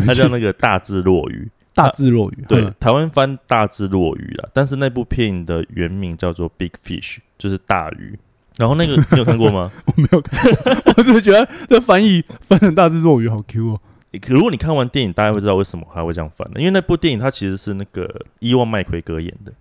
[0.07, 1.51] 它叫那个《大智若愚》。
[1.75, 8.19] 大智若愚，对嗯，台湾翻《大智若愚》啦，但是那部片的原名叫做《Big Fish》，就是大鱼。
[8.57, 9.73] 然后那个你有看过吗？
[9.85, 13.81] 我没有看过， 我只是觉得这翻译 翻成大智若愚好 Q 哦。
[14.29, 18.09] 如果你看完电影，大家会知道为什么他会这样翻的，因为那部电影它其实是那个
[18.39, 19.53] 伊万麦奎格演的，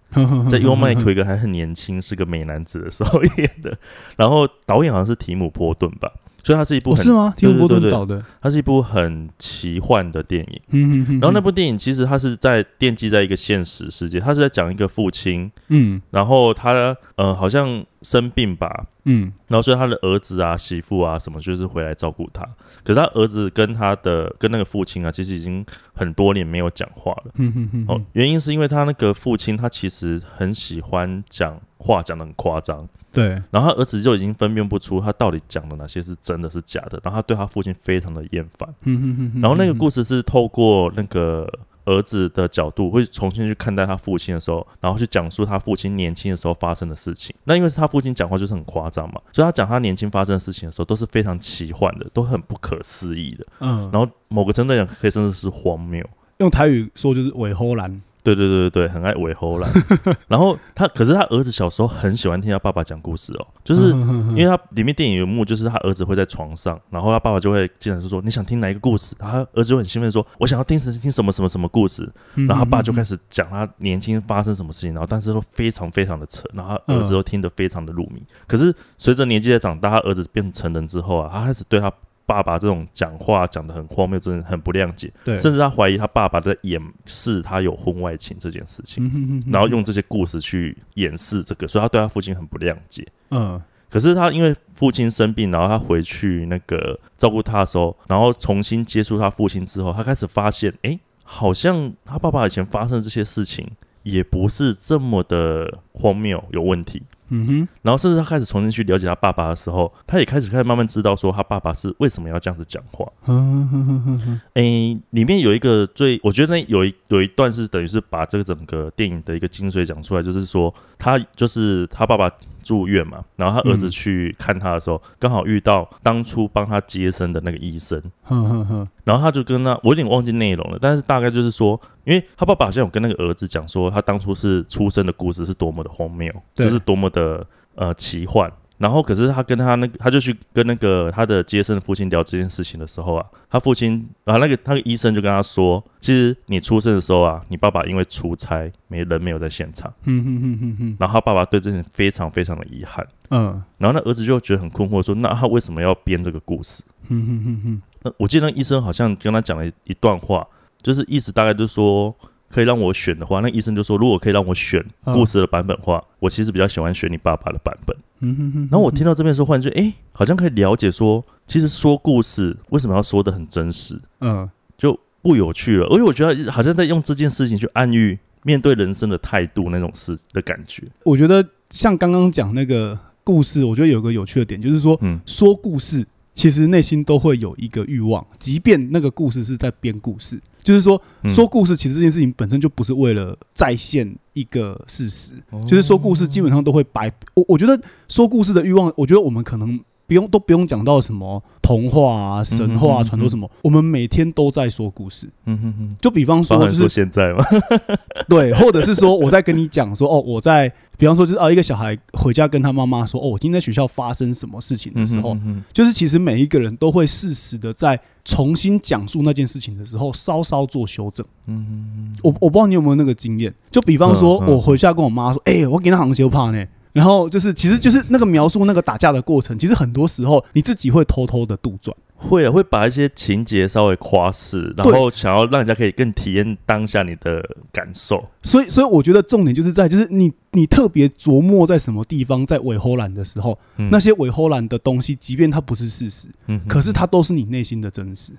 [0.48, 3.76] 在伊万麦奎格还很年轻，是个美男子的时候演的。
[4.16, 6.12] 然后导演好像是提姆波顿吧，
[6.44, 7.34] 所以它是一部很哦是吗？
[7.38, 10.62] 提姆波对对对顿导的，它是一部很奇幻的电影。
[10.72, 11.20] 嗯嗯嗯。
[11.20, 22.44] 然后那部电影其实它是在奠基在一个现实世界，它是在讲一个父亲，嗯然后他呃好像生病吧，嗯然后所以他的儿子啊、媳妇啊什么，就是回来照顾他。
[22.84, 27.32] 可是他儿子跟他的跟那个父亲啊，其实已经很多年没有讲话了。
[27.36, 32.88] 嗯嗯嗯哦，原因是因为他那个父亲，他其实很喜欢讲话，讲的很夸张。
[33.14, 38.68] 对，然后他儿子就已经分辨不出他到底讲的哪些是真的是假的，然后他对他父亲非常的厌烦。
[38.84, 39.42] 嗯嗯嗯。
[39.42, 41.48] 然后那个故事是透过那个
[41.86, 47.36] 儿子的角度，会重新去看待他父亲的时候，然后去讲述他父亲年轻的时候发生的事情。
[47.44, 53.46] 那因为是他父亲讲话就是很夸张嘛，所以他讲他年轻发生的事情的时候，都是非常奇幻的，都很不可思议的。
[53.60, 56.04] 嗯，然后某个程度来讲，可以甚至是荒谬。
[56.40, 58.02] 用台语说就是尾后兰。
[58.24, 59.70] 对对对对对，很爱尾猴啦。
[60.28, 78.24] 然后他，可是他儿子小时候很喜欢听他爸爸讲故事哦，就是因为他里面电影有幕，就是他儿子会在床上，然后他爸爸就会进来就说：“你想听哪一个故事？”然后他儿子就很兴奋地说：“我想要听听什么什么什么故事。”嗯然后他爸就开始讲他年轻发生什么事情，然后但是都非常非常的扯，然后他儿子都听得非常的入迷。
[78.48, 81.92] 可是随着年纪在长大，他儿子变成人之后啊，他开始对他
[82.26, 89.06] 爸爸这种讲话讲的很荒谬，真的很不谅解，对，甚至他怀疑他爸爸在掩饰他有婚外情这件事情。
[89.06, 93.08] 嗯哼哼哼然后用这些故事去掩饰这个，所以他对他父亲很不谅解。
[93.32, 103.70] 嗯可是他因为父亲生病，然后他回去那个照顾他的时候，然后重新接触他父亲之后，他开始发现，哎，好像他爸爸以前发生这些事情
[104.02, 107.04] 也不是这么的荒谬有问题。
[107.34, 107.68] 嗯哼。
[107.82, 113.06] 然后甚至他开始重新去了解他爸爸的时候，他也开始开始慢慢知道说他爸爸是为什么要这样子讲话。
[113.26, 122.32] 嗯哼哼哼哼诶，里面有一个最，我觉得那有一有一段是等于是把这个整个电影的一个精髓讲出来，就是说他就是他爸爸
[122.64, 128.88] 住院嘛，然后他儿子嗯去看他的时候，刚好遇到当初帮他接生的那个医生，哼哼哼。
[129.04, 138.52] 然后他就跟他，我有点忘记内容了，但是大概就是说，因为他爸爸好像有跟那个儿子讲说，他当初是出生的故事是多么的荒谬，就是多么的呃奇幻。
[138.80, 153.08] 然后，可是他跟他那个，他就去跟那个他的接生的父亲聊这件事情的时候啊，他父亲啊，那个那个医生就跟他说，其实你出生的时候啊，你爸爸因为出差没人没有在现场，嗯哼哼哼哼然后他爸爸对这件事非常非常的遗憾。
[153.30, 156.84] 嗯然后那儿子就觉得很困惑，说那他为什么要编这个故事？
[157.08, 160.46] 嗯哼哼哼那我记得那医生好像跟他讲了一一段话，
[160.84, 162.14] 就是意思大概就是说，
[162.50, 167.98] 可以让我选的话，那医生就说，如果可以让我选嗯故事的版本的话，我其实比较喜欢选你爸爸的版本。
[168.20, 168.60] 嗯哼哼。
[168.70, 175.88] 然后我听到这边的时候，忽然觉得，哎、好像可以了解说，其实说故事为什么要说的很真实，嗯就不有趣了。
[175.88, 180.84] 而且我觉得好像在用这件事情去暗喻面对人生的态度那种事的感觉。
[181.04, 195.36] 我觉得像刚刚讲那个故事，我觉得有个有趣的点，就是说嗯说故事，其实内心都会有一个欲望，即便那个故事是在编故事，就是说嗯说故事，其实这件事情本身就不是为了再现一个事实，
[195.68, 197.12] 就是说故事基本上都会白。
[197.36, 199.80] 我我觉得说故事的欲望，我觉得我们可能
[200.14, 205.28] 不用都不用讲到什么童话啊、神话、传说什么，我们每天都在说故事。
[205.46, 207.44] 嗯哼哼，就比方说，包含说就是现在嘛，
[208.30, 215.36] 对，或者是说我在跟你讲说，哦，我在，比方说就是啊，一个小孩回家跟他妈妈说，哦，我今天在学校发生什么事情的时候，
[215.72, 221.26] 就是其实每一个人都会适时的在重新讲述那件事情的时候，稍稍做修正。
[221.48, 226.64] 嗯哼我我不知道你有没有那个经验，就比方说我回家跟我妈说，哎、我给他行修怕呢。
[226.94, 231.92] 然后就是，其实就是那个描述那个打架的过程，其实很多时候你自己会偷偷的杜撰。
[232.24, 238.24] 会啊，会把一些情节稍微夸饰，然后想要让人家可以更体验当下你的感受。
[238.42, 243.90] 所以，所以我觉得重点就是在，就是你你特别琢磨在什么地方，在尾后兰的时候，嗯。
[243.92, 248.32] 那些尾后兰的东西，即便它不是事实，嗯可是它都是你内心的真实。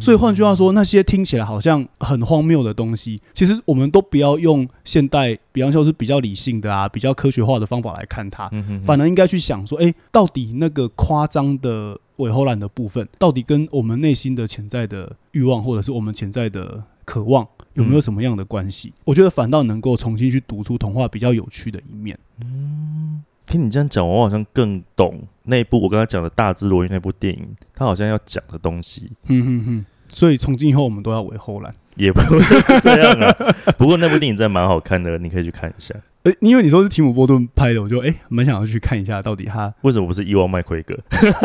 [0.00, 8.50] 所以换句话说，那些听起来好像很荒谬的东西，其实我们都不要用现代，比方说是比较理性的啊、比较科学化的方法来看它，
[8.84, 18.92] 反而应该去想说，哎、到底那个夸张的尾后兰的部分，到底跟我们内心的潜在的欲望，或者是我们潜在的渴望，有没有什么样的关系？
[19.04, 22.18] 我觉得反倒能够重新去读出童话比较有趣的一面。
[22.40, 29.86] 嗯听你这样讲，我好像更懂那部我刚才讲的《大智若愚》那部电影，它好像要讲的东西嗯哼哼。
[30.12, 31.74] 所以从今以后，我们都要尾后兰。
[31.96, 33.32] 也不是这样啊。
[33.76, 35.94] 不过那部电影真的蛮好看的，你可以去看一下。
[36.24, 40.94] 呃、因为你说是提姆波顿拍的，我就哎蛮、想要去看一下，到底他为什么不是伊万麦奎格？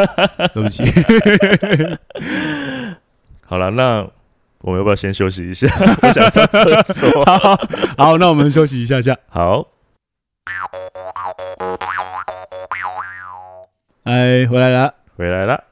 [0.54, 0.84] 对不起，
[3.48, 4.06] 好了，那
[4.62, 5.68] 我们要不要先休息一下？
[6.04, 7.24] 我想上厕所。
[7.24, 7.56] 好，
[7.98, 9.18] 好，那我们休息一下下。
[9.30, 9.68] 好，
[14.04, 14.94] 哎，回来了。
[15.16, 15.64] 回来了。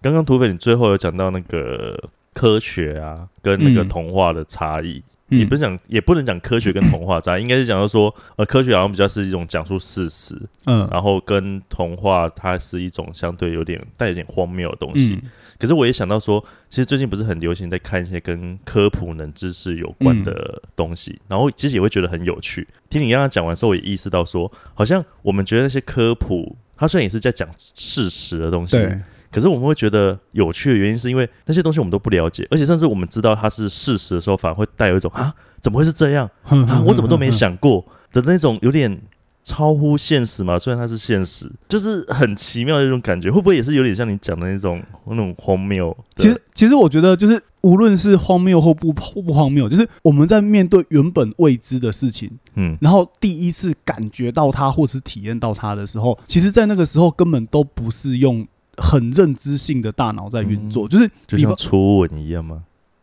[0.00, 1.98] 刚刚土匪你最后有讲到那个
[2.34, 4.98] 科学啊，跟那个嗯童话的差异。
[4.98, 10.86] 嗯也不是讲，也不能讲科学跟童话差， 应该是讲到说，呃，科学好像比较是一种讲述事实，嗯。
[10.90, 15.18] 然后跟童话它是一种相对有点带有点荒谬的东西。
[15.22, 15.30] 嗯。
[15.58, 22.66] 可是我也想到说，其实最近不是很流行在看一些跟科普冷知识有关的东西，然后其实也会觉得很有趣。
[22.90, 29.00] 听你刚刚讲完之后，我也意识到说，好像我们觉得那些科普，它虽然也是在讲事实的东西，对，
[29.34, 36.80] 可是我们会觉得有趣的原因，是因为那些东西我们都不了解，而且甚至我们知道它是事实的时候，反而会带有一种啊，怎么会是这样 啊？
[36.86, 39.02] 我怎么都没想过的那种有点
[39.42, 40.56] 超乎现实嘛。
[40.56, 43.28] 虽然它是现实，就是很奇妙的一种感觉。
[43.28, 45.96] 会不会也是有点像你讲的那种那种荒谬？
[46.16, 62.62] 其实，其实我觉得，就是无论是荒谬或不或不荒谬，就是我们在面对原本未知的事情，嗯然后第一次感觉到它或是体验到它的时候，其实，在那个时候根本都不是用很认知性的大脑在运作，就是就像初吻一样吗？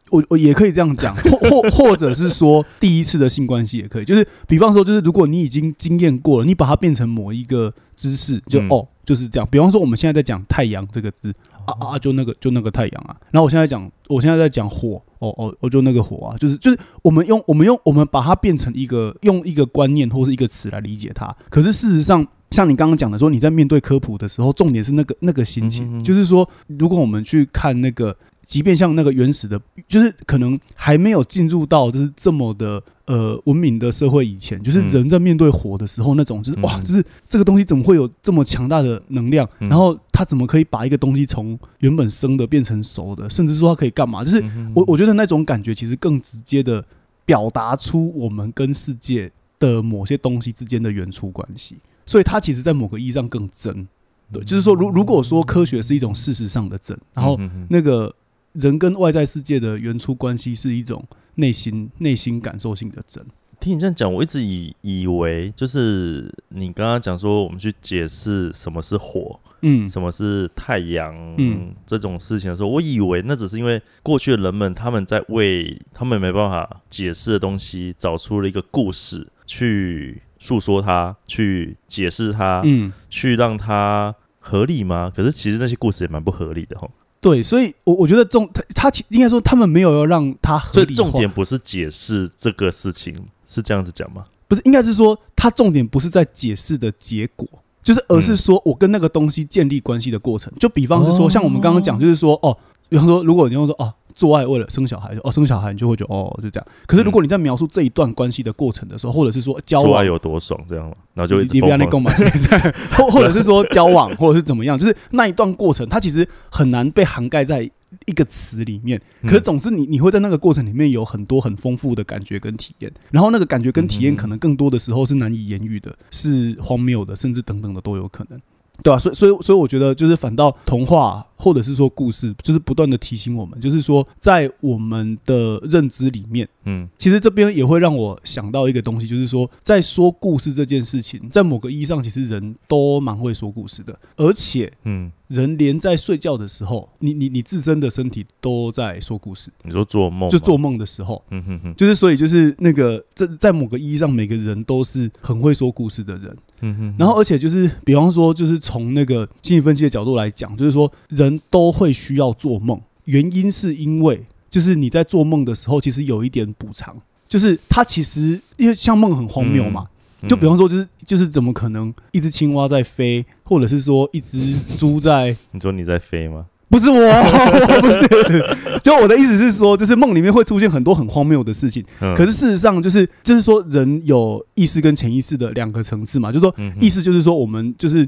[0.10, 9.48] 我我也可以这样讲，或或 或者是说第一次的性关系也可以，就是比方说，就是如果你已经经验过了，你把它变成某一个姿势，就、嗯哦就是这样。
[9.50, 11.34] 比方说，我们现在在讲太阳这个字
[11.66, 13.16] 啊啊，就那个就那个太阳啊。
[13.32, 21.34] 然后我现在讲，我现在在讲火，哦哦哦，就那个火啊，就是就是我们用我们用我们把它变成一个用一个观念或是一个词来理解它。
[21.50, 28.16] 可是事实上，像你刚刚讲的说，你在面对科普的时候，重点是那个那个心情，嗯哼哼就是说，如果我们去看那个。
[28.44, 39.48] 即便像那个原始的，就是可能还没有进入到就是这么的呃文明的社会以前，就是嗯人在面对火的时候，那种就是哇，嗯就是这个东西怎么会有这么强大的能量？
[39.60, 44.22] 嗯然后它怎么可以把一个东西从原本生的变成熟的，甚至说它可以干嘛？
[44.22, 46.84] 就是嗯我我觉得那种感觉其实更直接的
[47.24, 51.78] 表达出我们跟世界的某些东西之间的原初关系，
[52.12, 53.88] 所以它其实在某个意义上更真。
[54.34, 58.14] 对，就是说，如如果说科学是一种事实上的真，然后那个
[58.52, 63.26] 人跟外在世界的原初关系是一种内心内心感受性的真。
[63.62, 85.10] 听你这样讲，我一直以以为就是你刚刚讲说，我们去解释什么是火，嗯什么是太阳，嗯这种事情的时候，我以为那只是因为过去的人们他们在为他们没办法解释的东西找出了一个故事去诉说它，去解释它，嗯，去让它合理吗？
[85.16, 86.90] 可是其实那些故事也蛮不合理的哈。
[87.22, 93.16] 对，所以我我觉得重他他其应该说他们没有要让他合理，所以重点不是解释这个事情，
[93.48, 94.26] 是这样子讲吗？
[94.50, 97.48] 不是应该是说他重点不是在解释的结果。
[97.84, 100.54] 就是，而是说我跟那个东西建立关系的过程。
[100.60, 102.56] 就比方是说，像我们刚刚讲，就是说，哦，
[102.88, 106.68] 比方说，如果你用说，哦，做爱为了生小孩，哦，生小孩，你就会觉得，哦，就这样。
[106.86, 112.14] 可是如果你在描述这一段关系的过程的时候，或者是说交往有多爽，这样嘛，然后就你不要那购买，
[112.94, 117.72] 或或者是说交往，或者是怎么样，就是那一段过程，它其实很难被涵盖在。
[118.08, 128.40] 一个词里面，可是总之你你会在那个过程里面有很多很丰富的感觉跟体验，然后那个感觉跟体验可能更多的时候是难以言喻的，是荒谬的，甚至等等的都有可能，
[128.82, 128.98] 对吧？
[128.98, 131.28] 所以所以所以我觉得就是反倒童话。
[131.42, 149.50] 或者是说故事，就是不断的提醒我们，就是说在我们的认知里面，嗯，其实这边也会让我想到一个东西，就是说在说故事这件事情，在某个意义上，其实人都蛮会说故事的，而且，嗯，人连在睡觉的时候，你你你自身的身体都在说故事。
[149.64, 161.31] 你说做梦，就做梦的时候，嗯哼哼，就是所以就是那个在在某个意义上，每个人都是很会说故事的人，嗯哼，然后而且就是比方说，就是从那个心理分析的角度来讲，就是说人。
[161.50, 166.96] 都会需要做梦，原因是因为就是你在做梦的时候，其实有一点补偿，
[167.28, 169.86] 就是它其实因为像梦很荒谬嘛，
[170.28, 175.36] 就比方说就是就是怎么可能一只青蛙在飞，或者是说一只猪在？
[175.52, 176.46] 你说你在飞吗？
[176.70, 176.96] 不是我，
[177.82, 181.84] 不是，就我的意思是说，就是梦里面会出现很多很荒谬的事情，
[182.16, 188.08] 可是事实上就是就是说人有意识跟潜意识的两个层次嘛，就是说意识就是说我们就是。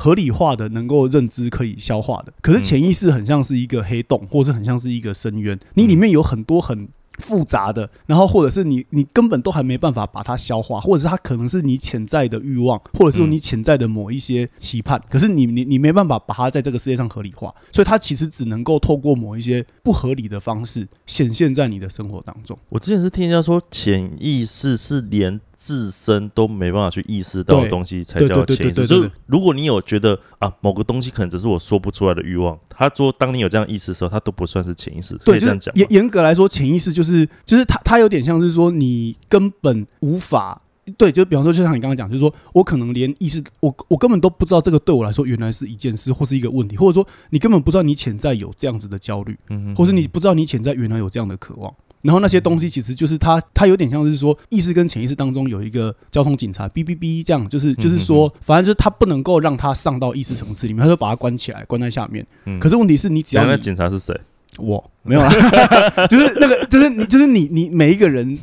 [0.00, 5.60] 合理化的、能够认知、可以消化的，可是潜意识很像是一个黑洞，或是很像是一个深渊。
[5.74, 14.98] 你里面有很多很复杂的，然后或者是你你根本都还没办法把它消化，或者是它可能是你潜在的欲望，或者是说你潜在的某一些期盼。
[15.10, 22.58] 可是你你你没办法把它在这个世界上合理化，所以它其实只能够透过某一些不合理的方式显现在你的生活当中。
[22.70, 25.42] 我之前是听人家说，潜意识是连。
[25.60, 28.86] 自身都没办法去意识到的东西，才叫潜意识。
[28.86, 35.18] 就是如果你有觉得啊，某个东西可能只是我说不出来的欲望，他说，当你有这样意识的时候，他都不算是潜意识。
[35.18, 35.74] 可以这样讲。
[35.74, 40.62] 严严格来说，潜意识就是就是他他有点像是说，你根本无法
[40.96, 51.70] 对，就比方说，就像你刚刚讲，就是说我可能连意识，我我根本都不知道这个对我来说原来是一件事，或是一个问题，或者说你根本不知道你潜在有这样子的焦虑，嗯，或是你不知道你潜在原来有这样的渴望。
[52.02, 62.26] 然后那些东西其实就是它，它有点像是说意识跟潜意识当中有一个交通警察，哔哔哔这样，就是就是说，反正就是它不能够让他上到意识层次里面，他就把他关起来，关在下面。
[62.58, 64.18] 可是问题是你只要那警察是谁？
[64.58, 65.30] 我没有啊，
[66.10, 68.36] 就是那个，就是你，就是你，你每一个人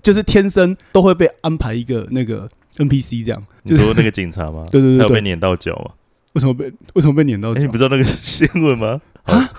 [0.00, 3.42] 就是天生都会被安排一个那个 NPC 这样。
[3.64, 4.64] 你说那个警察吗？
[4.70, 5.90] 对对对，他被撵到脚吗？
[6.34, 7.60] 为什么被为什么被撵到脚？
[7.60, 9.00] 你不知道那个新闻吗？
[9.24, 9.50] 啊？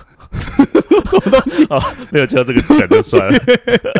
[1.04, 1.64] 什么东西？
[1.66, 3.38] 好， 没有接到这个感就算了。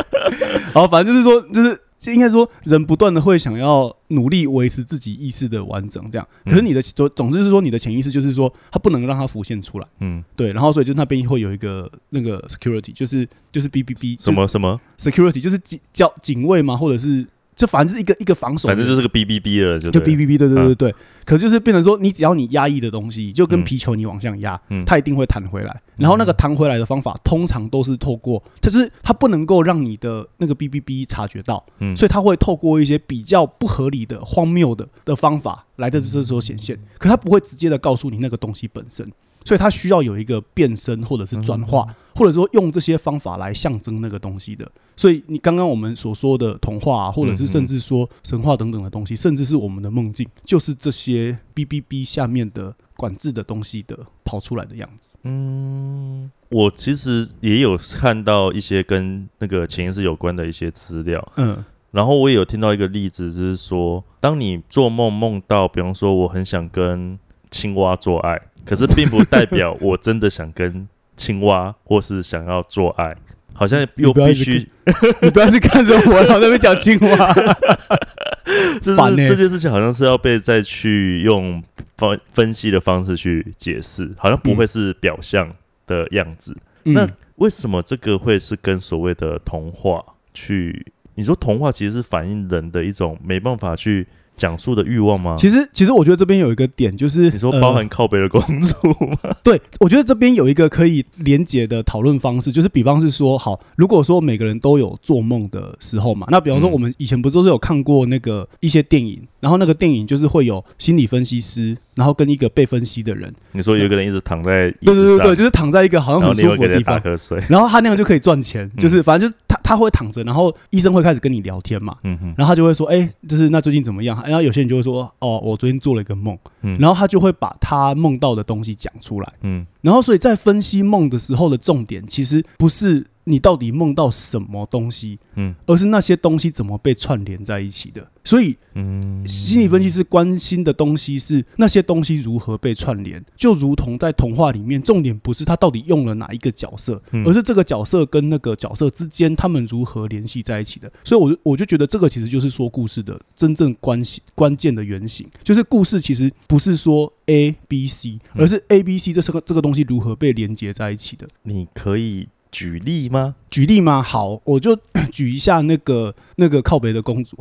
[0.73, 1.79] 好，反正就是说，就是
[2.11, 6.27] 应该说，人不断的会想要努力维持自己意识的完整，这样。
[6.45, 9.87] 可是你的总总之是说，你的潜意识就是说，它不能让它浮现出来。
[9.99, 10.51] 嗯，对。
[10.51, 16.75] 然后所以就那边会有一个那个 security，就是就是 B B B 什么什么 security，就是警叫警卫嘛？
[16.75, 17.25] 或者是？
[17.61, 20.95] 就反正是一个一个防守，反正就是个 B B B 了，就就 B B B，对对对对。
[21.23, 25.81] 可就是变成说，你只要你压抑的东西，就跟皮球你往上压，它一定会弹回来。
[25.95, 31.63] 然后那个弹回来的方法，通常都是透过，就是它不能够让你的那个 B B B 察觉到，
[31.95, 36.79] 所以它会透过一些比较不合理的、荒谬的的方法来在这时候显现。
[36.97, 39.07] 可它不会直接的告诉你那个东西本身。
[39.43, 41.83] 所以它需要有一个变身，或者是转化，
[42.15, 44.69] 或者说用这些方法来象征那个东西的。
[44.95, 55.13] 所以你刚刚我们所说的童话，或者是甚至说神话等等的东西，甚至是我们的梦境，就是这些 B B B 下面的管制的东西的跑出来的样子。
[55.23, 61.25] 嗯，我其实也有看到一些跟那个潜意识有关的一些资料。
[61.37, 67.17] 嗯，然后我也有听到一个例子，就是说，当你做梦梦到，比方说我很想跟
[67.49, 68.39] 青蛙做爱。
[68.63, 70.87] 可是并不代表我真的想跟
[71.21, 73.15] 青蛙，或是想要做爱，
[73.53, 74.67] 好像又必须
[75.21, 77.33] 你不要去看着我，我那边讲青蛙。
[78.81, 81.63] 这是这件事情好像是要被再去用
[81.97, 85.53] 分分析的方式去解释，好像不会是表象
[85.85, 86.57] 的样子。
[86.83, 90.03] 那为什么这个会是跟所谓的童话
[90.33, 90.87] 去？
[91.15, 94.07] 你说童话其实是反映人的一种没办法去
[94.41, 95.35] 讲述的欲望吗？
[95.37, 98.75] 其实，其实我觉得这边有一个点，就是你说包含靠北的公主
[99.05, 99.15] 吗？
[99.21, 117.01] 呃 对我觉得这边有一个可以连结的讨论方式，就是比方是说，好，如果说每个人都有做梦的时候嘛，那比方说嗯我们以前不是都是有看过那个一些电影，然后那个电影就是会有心理分析师，然后跟一个被分析的人，你说有一个人一直躺在椅对对子上，对对，就是躺在一个好像很舒服的地方。
[117.49, 121.97] 然后他那样就可以赚钱，就是反正就是他他会躺着，然后医生会开始跟你聊天嘛，
[122.37, 124.21] 然后他就会说，哎、就是那最近怎么样？
[124.25, 126.77] 然后有些人就会说，哦，我昨天做了一个梦，嗯。
[126.79, 129.33] 然后他就会把他梦到的东西讲出来。
[129.41, 129.65] 嗯。
[129.81, 138.11] 然后，所以在分析梦的时候的重点，其实不是你到底梦到什么东西，嗯而是那些东西怎么被串联在一起的。
[138.23, 150.91] 所以，嗯，心理分析师关心的东西是那些东西如何被串联，就如同在童话里面，重点不是他到底用了哪一个角色，嗯而是这个角色跟那个角色之间他们如何联系在一起的。
[151.03, 161.27] 所以我就我就觉得这个其实就是说故事的真正关系关键的原型，就是故事其实不是说 A B C，嗯而是 A B C 这是个这个东西如何被连接在一起的。
[161.41, 163.35] 你可以举例吗？
[163.49, 164.01] 举例吗？
[164.01, 164.77] 好，我就
[165.11, 167.37] 举一下那个那个靠北的公主，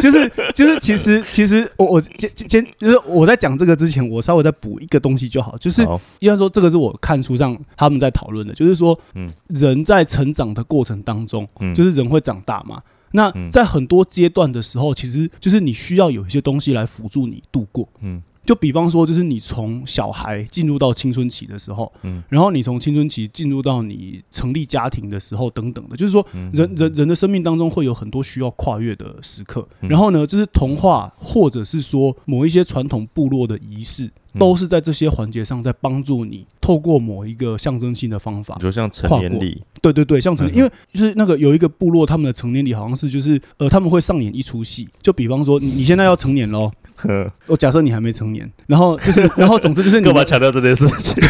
[0.00, 12.82] 就 是就是，其实其实我我先先就是我在讲这个之前，我稍微再补一个东西就好，就是好应该说这个是我看书上他们在讨论的，就是说，嗯人在成长的过程当中，嗯就是人会长大嘛。
[13.12, 17.88] 那嗯在很多阶段的时候，其实就是你需要有一些东西来辅助你度过。
[18.00, 29.66] 嗯就比方说，就是你从小孩进入到青春期的时候，嗯然后你从青春期进入到你成立家庭的时候，等等的，就是说嗯人人人的生命当中会有很多需要跨越的时刻。
[29.80, 38.60] 嗯然后呢，就是童话或者是说某一些传统部落的仪式，嗯都是在这些环节上在帮助你透过某一个象征性的方法你。
[38.60, 46.70] 说像成年礼，对对对，像成因为就是那个有一个部落，他们的成年礼好像是就是呃他们会上演一出戏，就比方说你你现在要成年喽。
[46.96, 51.22] 呵 我假设你还没成年，然后就是， 然后总之就是你们干嘛强调这件事情？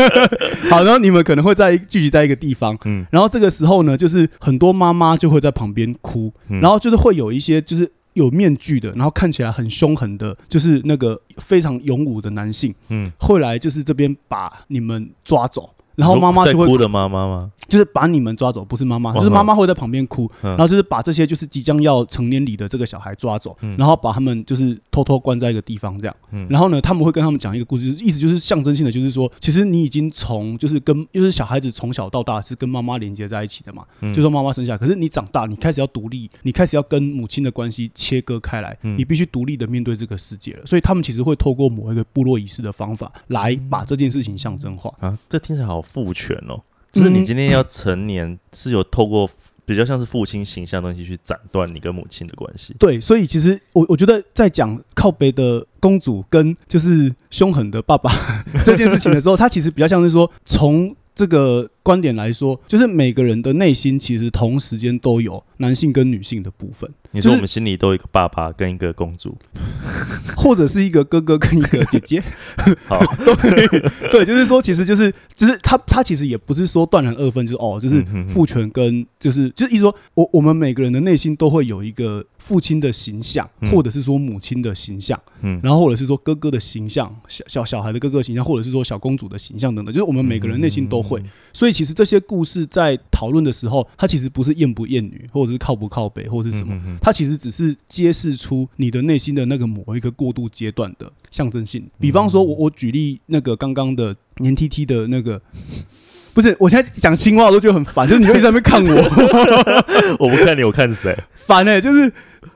[0.70, 15.70] 好，然后你们可能会在聚集在一个地方，嗯然后这个时候呢，就是很多妈妈就会在旁边哭，嗯然后就是会有一些就是有面具的，然后看起来很凶狠的，就是那个非常勇武的男性嗯，会来，就是这边把你们抓走。
[15.96, 17.50] 然后妈妈就会哭的妈妈吗？
[17.68, 20.50] 就是把你们抓走，不是妈妈，哦就是妈妈会在旁边哭，嗯。
[20.50, 23.74] 然后就是把这些就是即将要成年礼的这个小孩抓走，嗯。
[23.76, 26.46] 然后把他们就是偷偷关在一个地方这样，嗯。
[26.48, 34.12] 然后呢，他们会跟他们讲一个故事，意思就是象征性的，就是说，其实你已经从就是跟就是小孩子从小到大是跟妈妈连接在一起的嘛，嗯。
[34.12, 38.96] 就说妈妈生下，可是你长大，你开始要独立，你开始要跟母亲的关系切割开来，嗯。
[38.96, 44.92] 你必须独立的面对这个世界了，所以他们其实会透过某一个部落仪式的方法来把这件事情象征化。
[45.00, 46.60] 啊，这听起来好父权哦。
[46.92, 49.28] 就是你今天要成年，是有透过
[49.66, 52.74] 比较像是父亲形象的东西去斩断你跟母亲的关系。
[52.78, 58.10] 对，所以其实我我觉得在讲靠北的公主跟就是凶狠的爸爸
[58.64, 69.38] 这件事情的时候，他其实比较像是说从这个观点来说，就是每个人的内心其实同时间都有男性跟女性的部分，你说我们心里都有一个爸爸跟一个公主，
[70.36, 72.20] 或者是一个哥哥跟一个姐姐，
[72.88, 73.68] 好，都可以。
[74.10, 83.70] 对，就是说，其实就是就是他他其实也不是说断然二分，就是哦，就是父权跟就是就是意思说，我我们每个人的内心都会有一个父亲的形象，嗯。
[83.70, 85.60] 或者是说母亲的形象，嗯。
[85.62, 91.22] 然后或者是说哥哥的形象，小小小孩的哥哥形象，或者是说小公主的形象等等，就是我们每个人内心都会。
[91.52, 96.72] 所以其实这些故事在讨论的时候，它其实不是厌不厌女，或者是靠不靠北，或者是什么。
[96.74, 101.86] 嗯嗯它其实只是揭示出你的内心的那个某一个过渡阶段的象征性。
[102.00, 105.42] 比方说，我我举例那个刚刚的黏 T T 的那个，
[106.32, 111.14] 不是，我现在讲青蛙我都觉得很烦，就是你会一直在那边看我， 我不看你，我看谁？
[111.34, 112.10] 烦哎、就是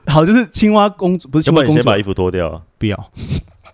[0.07, 2.61] 好，就是青蛙公主不是青蛙公主要不然你先把，衣服脱掉啊？
[2.79, 3.11] 不要。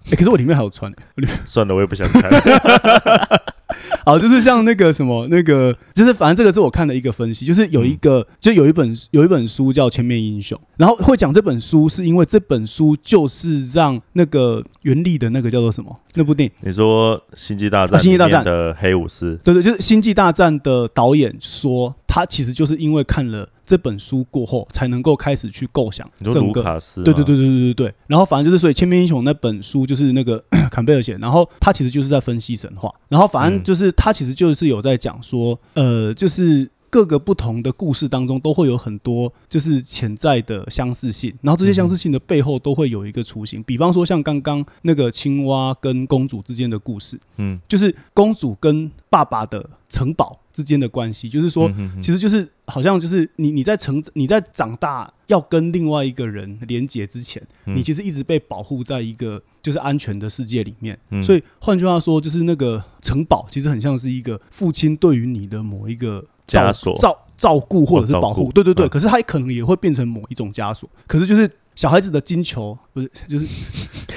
[0.09, 2.31] 哎、可是我里面还有穿、欸，我里面算了，我也不想看。
[4.05, 26.63] 好，就是像那个什么，那个就是反正这个是我看的一个分析，就是有一个、就有一本有一本书叫《千面英雄》，然后会讲这本书是因为这本书就是让那个原力的那个叫做什么那部电影，你说《星际大战啊》星际大战的黑武士，对对，就是《星际大战》的导演说，他其实就是因为看了这本书过后，才能够开始去构想整个。
[26.63, 27.03] 卡斯？
[27.03, 43.61] 对对对对对对对，然后反正就是，所以《千面英雄》那本书就是那个 坎贝尔写，然后他其实就是在分析神话，然后反正嗯就是他其实就是有在讲说，呃，就是各个不同的故事当中都会有很多就是潜在的相似性，然后这些相似性的背后都会有一个雏形。
[43.63, 60.97] 比方说像刚刚那个青蛙跟公主之间的故事，嗯，就是公主跟爸爸的城堡之间的关系，就是说，嗯其实就是好像就是你你在成你在长大要跟另外一个人连接之前，嗯你其实一直被保护在一个就是安全的世界里面。
[61.11, 68.47] 嗯所以换句话说，就是那个城堡其实很像是一个父亲对于你的某一个照枷锁照照顾或者是保护。
[68.47, 68.89] 哦对对对，嗯。
[68.89, 70.89] 可是它可能也会变成某一种枷锁。
[71.05, 71.49] 可是就是。
[71.77, 73.45] 小孩子的金球 不是，就是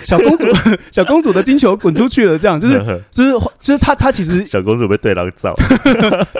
[0.02, 0.46] 小公主，
[0.90, 2.78] 小公主的金球滚出去了，这样就是
[3.10, 5.54] 就是就是她她其实 小公主被对狼照，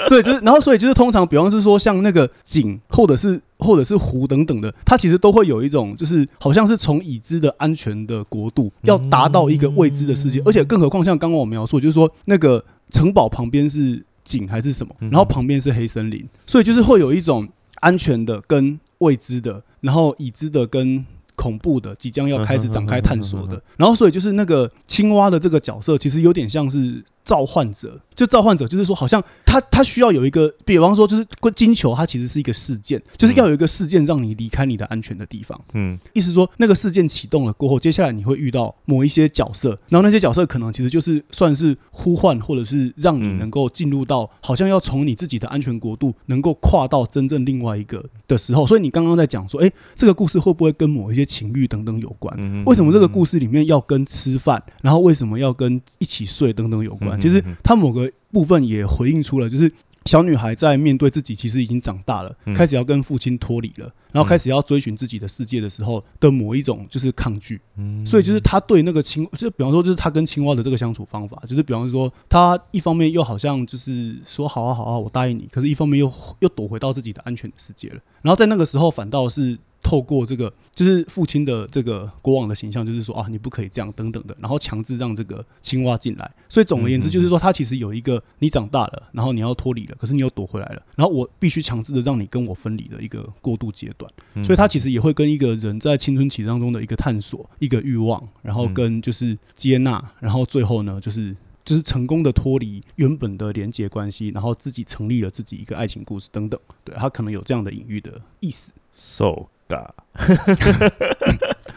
[0.09, 14.03] 对，就是然后所以就是通常，比方是说像那个井或者是或者是湖等等的，它其实都会有一种就是好像是从已知的安全的国度要达到一个未知的世界，而且更何况像刚刚我描述，就是说那个城堡旁边是
[14.39, 17.49] 井还是什么，嗯然后旁边是黑森林，所以就是会有一种
[17.81, 21.05] 安全的跟未知的，然后已知的跟。
[21.37, 35.61] 恐怖的，即将要开始展开探索的，然后所以就是那个青蛙的这个角色，其实有点像是召唤者，就召唤者，就是说好像他他需要有一个，比方说就是金球，它其实是一个事件，就是要有一个事件让你离开你的安全的地方。
[35.75, 48.67] 嗯意思说，那个事件启动了过后，接下来你会遇到某一些角色，然后那些角色可能其实就是算是呼唤，或者是让你嗯能够进入到好像要从你自己的安全国度，能够跨到真正另外一个的时候。
[48.67, 52.35] 所以你刚刚在讲说，哎，这个故事会不会跟某一些情欲等等有关？
[52.39, 57.10] 嗯为什么这个故事里面要跟吃饭，然后为什么要跟一起睡等等有关？
[57.17, 59.73] 嗯其实它某个部分也回应出了，就是
[60.07, 67.61] 小女孩在面对自己其实已经长大了，嗯开始要跟父亲脱离了，然后开始要追寻自己的世界的时候的某一种就是抗拒。
[67.77, 78.01] 嗯所以就是他对那个青，就比方说就是他跟青蛙的这个相处方法，就是比方说他一方面又好像就是说好啊好啊，我答应你，可是一方面又又躲回到自己的安全的世界了。
[78.23, 79.59] 然后在那个时候反倒是。
[79.91, 86.31] 透过这个，就是父亲的这个国王的形象，就是说啊，你不可以这样等等的，然后强制让这个青蛙进来。
[86.49, 94.09] 所以总而言之，就是说他其实有一个你长大了，然后你要脱离了，可是你又躲回来了，然后我必须强制的让你跟我分离的一个过渡阶段。
[94.35, 106.61] 嗯所以他其实也会跟一个人在青春期当中的一个探索、一个欲望，然后跟就是接纳，然后最后呢，就是就是成功的脱离原本的连结关系，然后自己成立了自己一个爱情故事等等。
[106.85, 108.71] 对，他可能有这样的隐喻的意思。
[108.93, 109.95] so 嘎，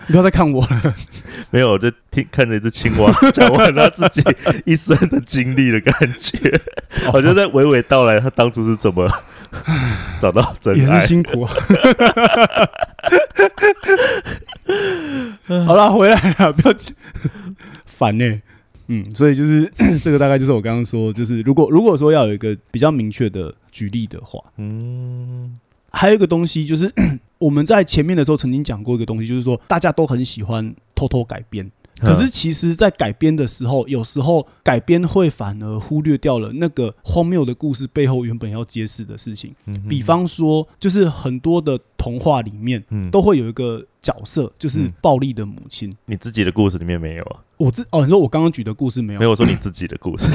[0.08, 0.96] 你不要再看我了，
[1.52, 4.22] 没有，我就听看着一只青蛙 讲完他自己
[4.66, 6.38] 一生的经历的感觉，
[7.14, 9.08] 我就在娓娓道来他当初是怎么
[10.20, 11.00] 找到真也是。
[11.02, 11.54] 辛苦啊。
[15.68, 16.76] 好了，回来了，不要
[17.86, 18.41] 烦呢、
[18.88, 19.72] 嗯，所以就是
[20.04, 25.60] 这个大概就是我刚刚说，就是如果如果说要有一个比较明确的举例的话，嗯
[25.94, 26.91] 还有一个东西就是
[27.39, 31.72] 我们在前面的时候曾经讲过一个东西，就是说大家都很喜欢偷偷改编。
[32.00, 39.56] 可是，其实，在改编的时候，有时候改编会反而忽略掉了那个荒谬的故事背后原本要揭示的事情。
[39.68, 45.91] 嗯比方说，就是很多的童话里面嗯都会有一个角色，就是嗯暴力的母亲。
[46.06, 47.39] 你自己的故事里面没有啊？
[47.58, 49.20] 我自哦，你说我刚刚举的故事没有？
[49.20, 50.28] 没有，我说你自己的故事，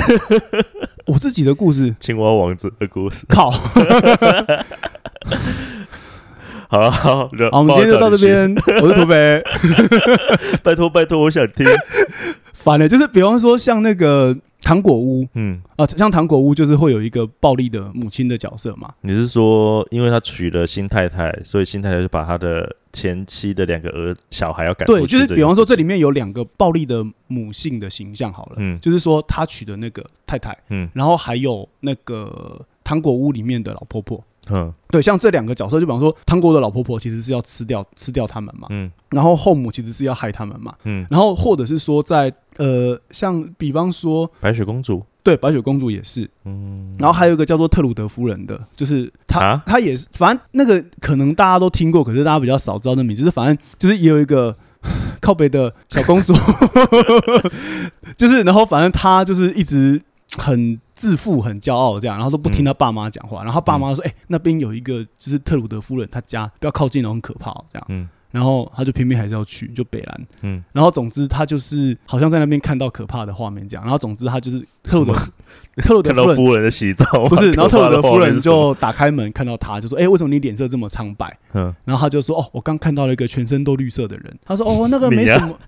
[1.07, 3.27] 我自己的故事，青蛙王子的故事。
[3.29, 3.51] 靠！
[6.71, 8.19] 好了，好，好好，我们今天就到这。
[8.19, 8.55] 边。
[8.83, 9.43] 我是土匪。
[10.62, 11.66] 拜托，拜托，我想听。
[12.53, 18.93] 反了，就是比方说像那个糖果屋嗯，啊、像糖果屋就是会有一个暴力的母亲的角色嘛。
[19.01, 30.89] 你是说，因为他娶了新太太，所以新太太就把他的前妻的两个儿小孩要赶对，出去就是比方说这里面有两个暴力的母性的形象好了，嗯就是说他娶的那个太太，嗯。
[30.93, 34.23] 然后还有那个糖果屋里面的老婆婆。
[34.51, 38.91] 嗯对，像这两个角色，就比方说糖果的老婆婆其实是要吃掉吃掉他们嘛，嗯。
[39.11, 49.63] 然后后母其实是要害他们嘛，嗯，然后或者是说在呃，像比方说白雪公主，对白雪公主也是，嗯，然后还有一个叫做特鲁德夫人的，就是她，啊？
[49.65, 54.57] 她也是，反正那个可能大家都听过，可是大家比较少知道那名字，就是反正就是也有一个
[55.21, 56.33] 靠北的小公主，
[58.17, 60.01] 就是然后反正她就是一直
[60.37, 70.26] 很自负、很骄傲这样，然后都不听她爸妈讲话，然后她爸妈说：“哎、那边有一个就是特鲁德夫人，她家不要靠近哦，很可怕、哦、这样。”嗯然后他就偏偏还是要去，就北兰。
[70.43, 75.14] 嗯，然后总之他就是好像在那边看到可怕的画面这样，然后总之他就是特鲁德
[75.76, 85.59] 特 鲁德夫人夫人的洗澡，不是， 然后特鲁德夫人就打开门看到他，就说：“哎、为什么你脸色这么苍白嗯？”然后他就说：“哦，我刚看到了一个全身都绿色的人。”他说：“哦，那个 没什么。”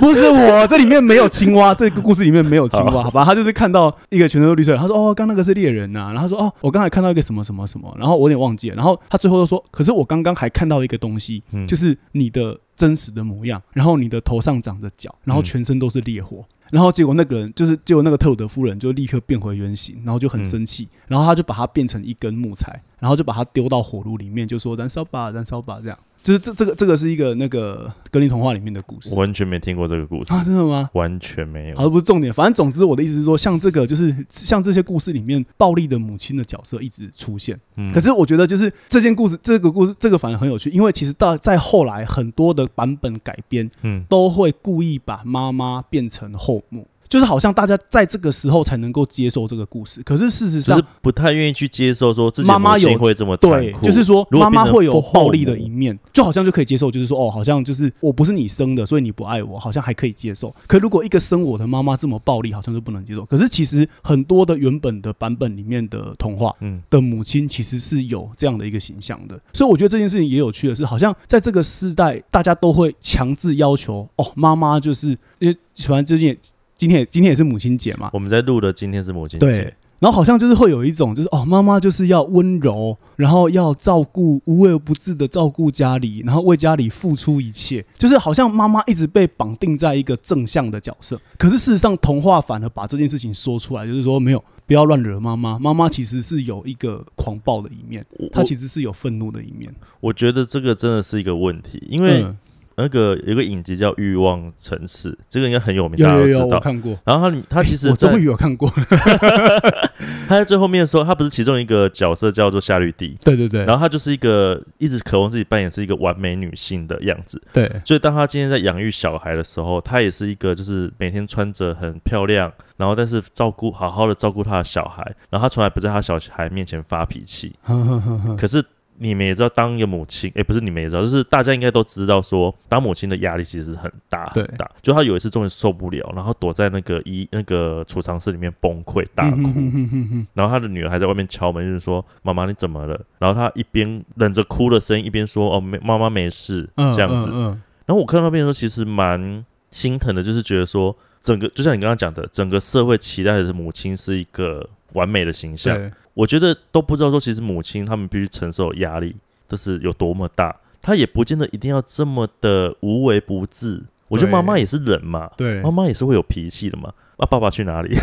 [0.00, 3.24] 不是我，这里面没有青蛙，这个故事里面没有青蛙， 好吧？
[3.24, 8.76] 他就是看到一个全身都绿色的，他说：“哦，刚那个是猎人呐、然后他说：“哦，我刚才看到一个什么什么什么。”然后我有点忘记了。
[8.76, 16.44] 然后他最后又说：“可是我刚刚还看到一个东西，嗯就是你的真实的模样，然后你的头上长着角，然后全身都是烈火。
[16.70, 25.98] 然后结果那个人就是，结果那个特鲁德夫人就立刻变回原形，然后就很生气，然后他就把它变成一根木材，然后就把它丢到火炉里面，就说燃烧吧，燃烧吧，这样。
[26.22, 30.88] 就是这这个这个是一个那个格林童话里面的故事我完全没听过这个故事，啊，真的吗？
[30.92, 31.76] 完全没有。
[31.76, 46.86] 好，不是重点，反正总之我的意思是说，像这个就是像这些故事里面暴力的母亲的角色一直出现，嗯可是我觉得就是这件故事这个故事这个反而很有趣，因为其实到在后来很多的版本改编嗯，都会故意把妈妈变成后母。
[47.10, 60.54] 就是好像大家在这个时候才能够接受这个故事，可是事实上不太愿意去接受说自己的妈妈有会这么残对，酷，就是说妈妈会有暴力的一面，就好像就可以接受，就是说哦，好像就是我不是你生的，所以你不爱我，好像还可以接受。
[60.68, 63.24] 可如果一个生我的妈妈这么暴力，好像就不能接受。
[63.24, 75.08] 可是其实很多的原本的版本里面的童话嗯的母亲其实是有这样的一个形象的，所以我觉得这件事情也有趣的是，好像在这个时代，大家都会强制要求哦，妈妈就是
[75.40, 76.38] 因为反正最近也
[76.80, 91.20] 今天也今天也是母亲节嘛，我们在录的今天是母亲对节，，然后好像就是会有一种，就是哦，妈妈就是要温柔，然后要照顾，无微不至的照顾家里，然后为家里付出一切，就是好像妈妈一直被绑定在一个正向的角色。
[91.36, 94.42] 可是事实上，童话反而把这件事情说出来，就是说没有。
[94.66, 98.02] 不要乱惹妈妈，妈妈其实是有一个狂暴的一面，
[98.32, 99.70] 她其实是有愤怒的一面。
[99.98, 102.38] 我觉得这个真的是一个问题，因为嗯
[102.76, 106.60] 那个有个影集叫《欲望城市》，这个应该很有名，有有有，大家都知道。
[106.60, 106.98] 看过。
[107.04, 108.70] 然后他他其实我终在于有看过，
[110.28, 127.54] 他在最后面说，他不是其中一个角色叫做夏绿蒂，对对对，然后他就是一个一直渴望自己扮演是一个完美女性的样子，对，所以当他今天在养育小孩的时候，他也是一个就是每天穿着很漂亮，然后但是照顾好好的照顾他的小孩，然后他从来不在他小孩面前发脾气。
[128.38, 128.64] 可是
[129.02, 134.70] 你们也知道，当一个母亲，也、不是你们也知道，就是大家应该都知道说，当母亲的压力其实很大很对大。
[134.82, 139.36] 就她有一次终于受不了，然后躲在那个医那个储藏室里面崩溃大哭。
[139.36, 147.30] 嗯哼哼哼哼哼然后她的女儿还在外面敲门，就是说：“妈妈，你怎么了？”然后她一边忍着哭的声音，一边说：“哦，没，妈妈没事。”嗯这样子。
[147.32, 155.90] 嗯嗯然后我看到那边的时候，其实蛮心疼的，就是觉得说，整个就像你刚刚讲的，整个社会期待的母亲是一个完美的形象。
[156.20, 159.16] 对，我觉得都不知道说，其实母亲他们必须承受的压力，
[159.48, 160.54] 这是有多么大。
[160.82, 163.82] 她也不见得一定要这么的无微不至。
[164.08, 166.92] 我觉得对妈妈也是人嘛，对妈，妈也是会有脾气的嘛。
[167.16, 167.94] 啊，爸爸去哪里？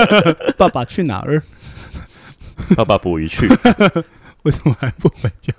[0.56, 1.42] 爸爸去哪儿？
[2.76, 3.46] 爸爸捕鱼去。
[4.44, 5.52] 为什么还不回家？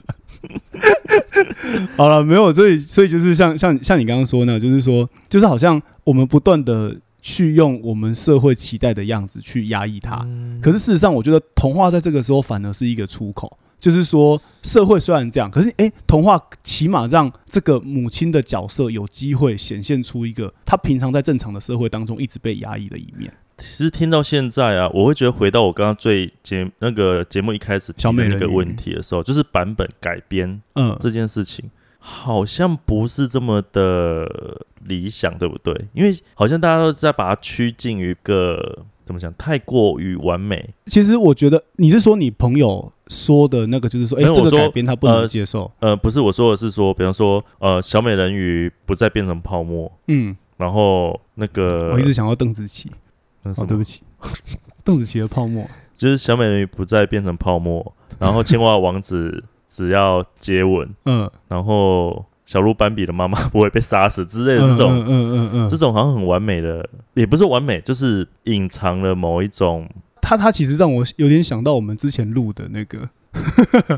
[1.95, 6.95] 好了，没有，所以所以就是像像像你刚刚说呢，就是说，就是好像我们不断的
[7.25, 13.57] 去用我们社会期待的样子去压抑它，嗯可是事实上，我觉得童话在这个时候反而是一个出口。
[13.79, 23.31] 就是说，社会虽然这样，可是诶，童话起码让这个母亲的角色有机会显现出一个她平常在正常的社会当中一直被压抑的一面。
[23.57, 31.69] 其实听到现在啊，我会觉得回到我刚刚最节那个节目一开始提小美人鱼的那个问题的时候，就是版本改编嗯，这件事情，
[32.07, 35.73] 好像不是这么的理想，对不对？
[35.93, 40.69] 因为好像大家都在把它趋近于一个怎么讲，太过于完美。
[40.85, 45.71] 其实我觉得你是说你朋友说的那个，就是说，诶，这个改编他不能呃接受。
[45.79, 52.91] 呃，不是我说的是说，比方说，呃，小美人鱼不再变成泡沫，嗯，然后那个我一直想要邓紫棋。
[53.41, 54.03] 哦，对不起，
[54.85, 55.67] 邓紫棋的泡沫。
[55.95, 59.43] 就是小美人鱼不再变成泡沫，然后青蛙王子
[59.75, 65.67] 只要接吻，嗯，然后小鹿斑比的妈妈不会被杀死之类的这种，嗯嗯嗯嗯。
[65.67, 69.89] 这种好像很完美的，也不是完美，就是隐藏了某一种
[70.21, 73.09] 他他其实让我有点想到我们之前录的那个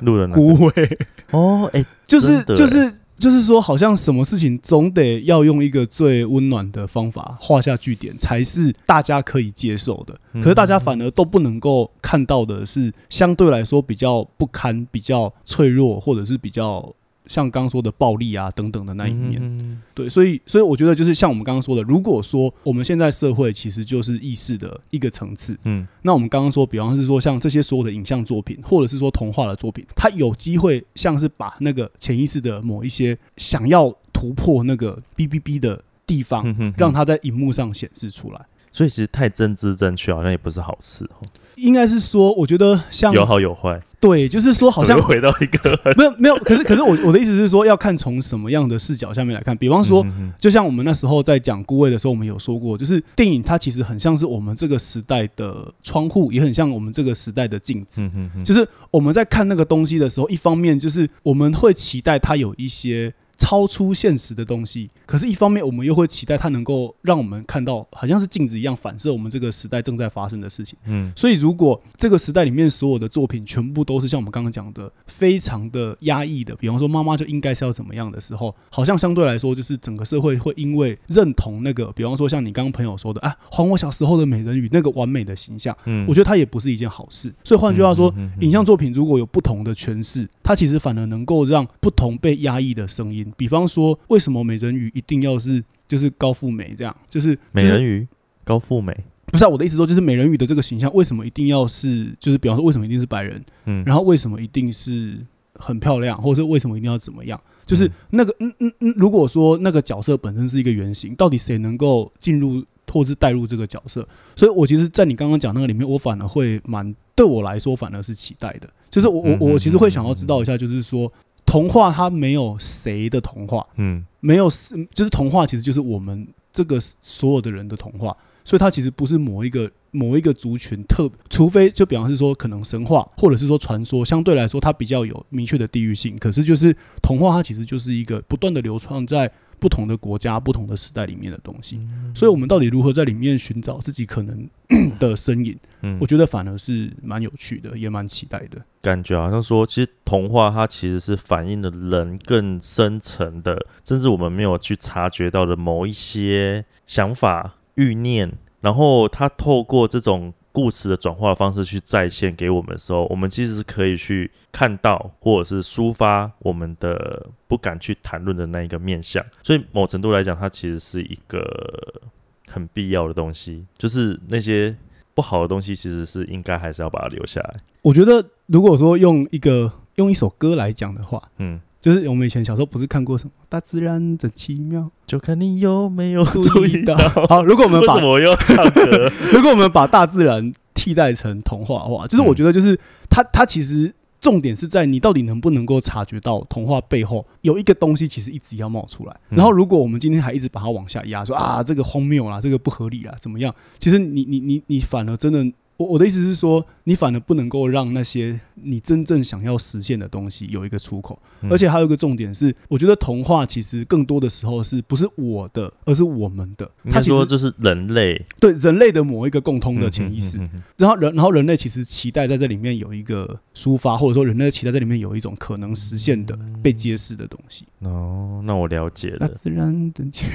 [0.01, 0.97] 录的孤味，
[1.30, 10.15] 哦，哎、就是就是就是说，好像什么事情总得要用一个最温暖的方法画下句点，才是大家可以接受的。
[10.34, 16.93] 嗯可是大家反而都不能够看到的是，相对来说比较不堪、比较脆弱，或者是比较
[17.28, 19.39] 像刚刚说的暴力啊等等的那一面。
[19.41, 38.45] 嗯对，所以所以我觉得就是像我们刚刚说的，如果说我们现在社会其实就是意识的一个层次，嗯那我们刚刚说，比方是说像这些所有的影像作品，或者是说童话的作品，它有机会像是把那个潜意识的某一些想要突破那个哔哔哔的地方，嗯哼让它在荧幕上显示出来。
[38.71, 41.25] 所以其实太政治正确好像也不是好事哦，
[41.58, 49.58] 应该是说，我觉得像有好有坏，对，就是说好像回到一个没有没有，可是可是我我的意思是说，要看从什么样的视角下面来看。
[49.58, 50.05] 比方说，
[50.39, 58.08] 就像我们那时候在讲孤味的时候，我们有说过，就是电影它其实很像是我们这个时代的窗户，也很像我们这个时代的镜子。
[58.43, 70.77] 就是我们在看那个东西的时候，一方面就是我们会期待它有一些超出现实的东西，可是一方面我们又会期待它能够让我们看到，好像是镜子一样反射我们这个时代正在发生的事情。
[70.85, 87.33] 嗯所以，如果这个时代里面所有的作品全部都是像我们刚刚讲的，非常的压抑的，比方说妈妈就应该是要怎么样的时候，好像相对来说，就是整个社会会因为认同那个，比方说像你刚刚朋友说的啊，还我小时候的美人鱼那个完美的形象，嗯我觉得它也不是一件好事。
[87.43, 97.39] 所以换句话说，影像作品如果有不同的诠释，它其实反而能够让不同被压抑的声音，比方说为什么美人鱼一定要是就是高富美这样，就是鱼。
[97.51, 98.07] 美人鱼
[98.43, 105.17] 高富美，不是、啊、我的意思说，就是美人鱼的这个形象，为什么一定要是，就是比方说为什么一定是白人，嗯，然后为什么一定是
[105.55, 107.39] 很漂亮，或者是为什么一定要怎么样？
[107.65, 114.07] 就是嗯那个，嗯嗯嗯，如果说那个角色本身是一个原型，到底谁能够进入或是带入这个角色？
[114.36, 118.69] 所以我其实，在你刚刚讲那个里面，我反而会蛮对我来说，反而是期待的。
[118.89, 121.11] 就是我我我其实会想要知道一下，就是说
[121.48, 124.48] 童话它没有谁的童话，嗯没有，
[124.93, 136.18] 就是童话其实就是我们这个所有的人的童话，所以它其实不是某一个某一个族群特，除非就比方是说可能神话或者是说传说，相对来说它比较有明确的地域性。
[136.18, 141.80] 可是就是童话，它其实就是一个不断的流传在不同的国家、不同的时代里面的东西。
[142.14, 144.49] 所以，我们到底如何在里面寻找自己可能
[144.99, 145.58] 的身影？
[145.82, 148.60] 嗯我觉得反而是蛮有趣的，也蛮期待的。
[148.82, 169.24] 感觉好像说，其实童话它其实是反映了人更深层的，甚至我们没有去察觉到的某一些想法、欲念，然后它透过这种故事的转化的方式去再现给我们的时候，我们其实是可以去看到，或者是抒发我们的不敢去谈论的那一个面向。
[169.43, 172.01] 所以某程度来讲，它其实是一个
[172.49, 174.76] 很必要的东西，就是那些
[175.14, 177.60] 不好的东西，其实是应该还是要把它留下来。
[177.84, 181.62] 我觉得，如果说用一个用一首歌来讲的话，嗯。
[181.80, 187.28] 就是我们以前小时候不是看过什么“大自然真奇妙就看你有没有”，注注意意到到。
[187.30, 189.11] 好，如果我们把为什么我又要唱歌？
[189.32, 192.78] 如果我们把大自然替代成童话的话，就是我觉得就是
[193.09, 199.15] 它它其实重点是在你到底能不能够察觉到童话背后有一个东西其实一直要冒出来。
[199.30, 203.53] 嗯然后如果我们今天还一直把它往下压，说啊这个荒谬啦，这个不合理啦，怎么样？
[203.80, 205.45] 其实你你你你反而真的。
[205.78, 216.65] 我我的意思是说，你反而不能够让那些你真正想要实现的东西有一个出口，嗯而且还有一个重点是，我觉得童话其实更多的时候是不是我的，而是我们的。
[216.84, 227.65] 应该它其实说就是人类对人类的某一个共通的潜意识，嗯嗯嗯然后人，然后人类其实期待在这里面有一个抒发，或者说人类期待在里面有一种可能实现的、被揭示的东西。
[227.82, 229.19] 嗯哦，那我了解了。
[229.19, 230.25] 大自然的奇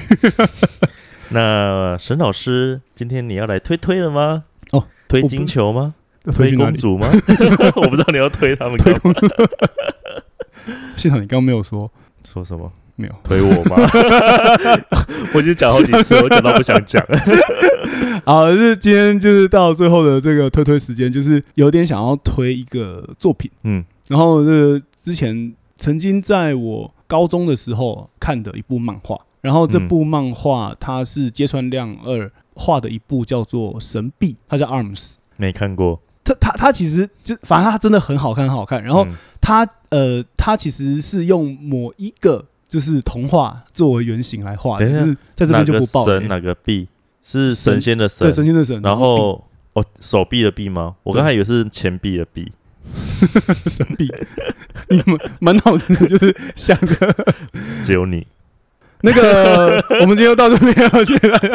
[1.31, 4.45] 那沈老师，今天你要来推推了吗？
[5.19, 5.93] 哦，推金球吗？
[6.33, 6.55] 推？
[6.55, 7.07] 公主吗？
[7.75, 9.19] 我不知道你要推他们推干嘛？
[10.95, 11.91] 现场你刚刚没有说，
[12.25, 12.71] 说什么？
[12.95, 13.13] 没有。
[13.23, 13.75] 推我吗？
[15.33, 17.03] 我已经讲好几次，我讲到不想讲。
[18.23, 35.13] 好，就是今天就是到最后的这个推推时间，就是有点想要推一个作品，嗯然后这个之前曾经在我高中的时候看的一部漫画，然后这嗯部漫画它是芥川亮二画的一部叫做《神臂》，它叫 Arms。
[35.37, 36.01] 没看过。
[36.23, 38.81] 它它它其实就反正它真的很好看，很好看。
[38.83, 46.87] 然后嗯它呃，它其实是用某一个就是童话作为原型来画的，就是在这边就不爆神哪个臂
[47.21, 49.43] 是神神仙的神对神，神仙的神，然后
[49.73, 50.95] 哦手臂的臂吗？
[51.03, 52.51] 我刚才以为是钱币的币。
[53.67, 54.11] 神臂，
[54.89, 57.15] 你们满脑子就是想着
[57.81, 58.27] 只有你，
[59.05, 61.49] 那个， 我们今天就到这边了，谢谢大家。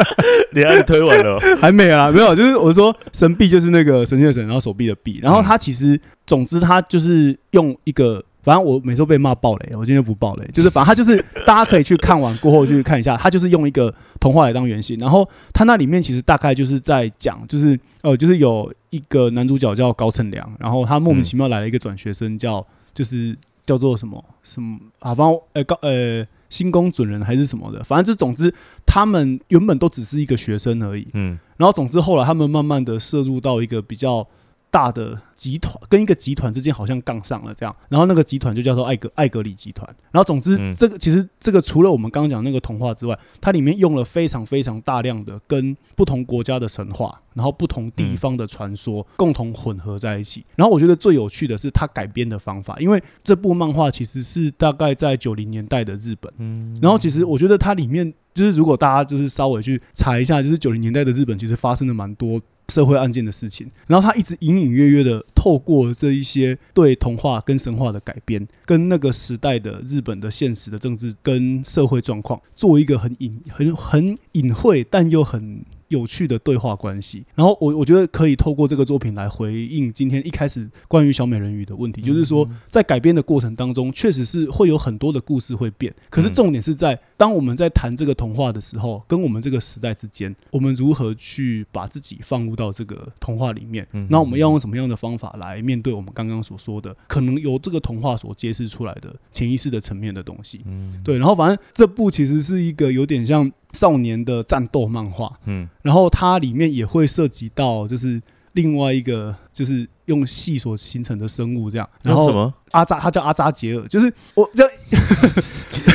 [0.51, 1.39] 你还推完了哦？
[1.59, 8.23] 还没啊，没有，就是我说神臂就是那个神仙的神，然后手臂的臂，然后它其实总之它就是用一个。
[8.41, 28.53] 反正我每次都被骂爆雷，我今天就不爆雷，就是反正他就是大家可以去看完过后去看一下，他就是用一个童话来当原型，然后他那里面其实大概就是在讲，就是呃，就是有一个男主角叫高成良，然后他莫名其妙来了一个转学生叫就是叫做什么什么啊，反正呃高呃星宫准人还是什么的，反正就总之
[28.85, 31.39] 他们原本都只是一个学生而已，嗯。
[31.57, 34.27] 然后总之后来他们慢慢的摄入到一个比较
[34.71, 39.87] 大的集团跟一个集团之间好像杠上了这样，然后那个集团就叫做艾格艾格里集团。
[40.11, 50.45] 然后总之嗯这个其实这个除了我们刚刚讲那个童话之外，它里面用了非常非常大量的跟不同国家的神话，然后不同地方的传说共同混合在一起。
[50.55, 56.31] 然后我觉得最有趣的是它改编的方法，因为这部漫画其实是大概在九零年代的日本。
[56.37, 62.39] 嗯，然后其实我觉得它里面就是，如果大家就是稍微去查一下，就是九零年代的日本其实发生了蛮多
[62.69, 63.67] 社会案件的事情。
[63.87, 75.65] 然后他一直隐隐约约的透过这一些对童话跟神话的改编，跟那个时代的日本的现实的政治跟社会状况，做一个很隐很很隐晦但又很。
[75.89, 86.33] 有趣的对话关系，然后我我觉得可以透过这个作品来回应今天一开始关于小美人鱼的问题，就是说在改编的过程当中，确实是会有很多的故事会变，可是嗯。
[86.39, 94.07] 重点是在当我们在谈这个童话的时候，跟我们这个时代之间，我们如何去把自己放入到这个童话里面嗯？
[94.09, 100.61] 那我们要用什么样的方法来面对我们刚刚所说的，可能由这个童话所揭示出来的潜意识的层面的东西？
[100.65, 108.21] 嗯，对，然后反正这部其实是一个有点像少年的战斗漫画，嗯然后它里面也会涉及到就是
[108.53, 112.53] 另外一个就是用细所形成的生物这样，然后什么？
[112.71, 114.63] 阿扎，他叫阿扎杰尔，就是我这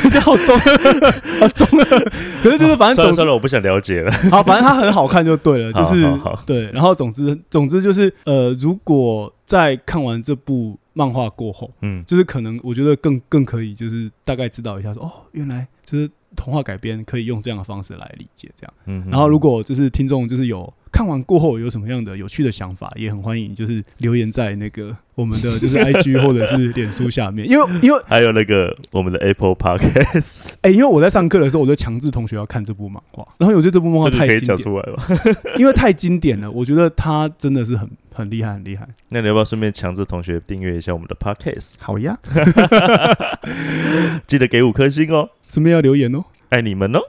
[0.09, 0.57] 这 好中，
[1.39, 1.85] 好中啊！
[2.43, 4.11] 可是就是反正总之算了算了，我不想了解了。
[4.31, 6.03] 好，反正它很好看就对了，就是
[6.45, 18.73] 对，然后总之总之就是呃，如果在看完这部漫画过后，嗯就是可能我觉得更更可以就是大概知道一下说哦，原来就是童话改编可以用这样的方式来理解这样。
[18.85, 35.03] 嗯，然后如果就是听众就是有看完过后有什么样的有趣的想法，也很欢迎就是留言在那个我们的 就是 IG 或者是脸书下面，因为因为还有那个我们的 Apple Podcast， 哎、因为我在上课的时候，我就强制同学要看这部漫画，然后我觉得这部漫画太经典，讲出来吧？
[35.59, 38.87] 因为太经典了，我觉得它真的是很很厉害，很厉害。
[39.09, 41.75] 那你要不要顺便强制同学订阅一下我们的 Podcast？
[41.81, 42.17] 好呀，
[44.25, 46.23] 记得给五颗星哦，顺便要留言哦。
[46.49, 46.99] 爱你们哦！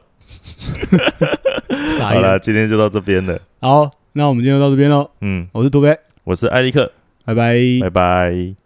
[1.99, 3.41] 傻好了，今天就到这边了。
[3.61, 5.11] 好，那我们今天就到这边喽。
[5.21, 6.91] 嗯，我是杜飞，我是艾利克，
[7.25, 8.66] 拜拜拜拜。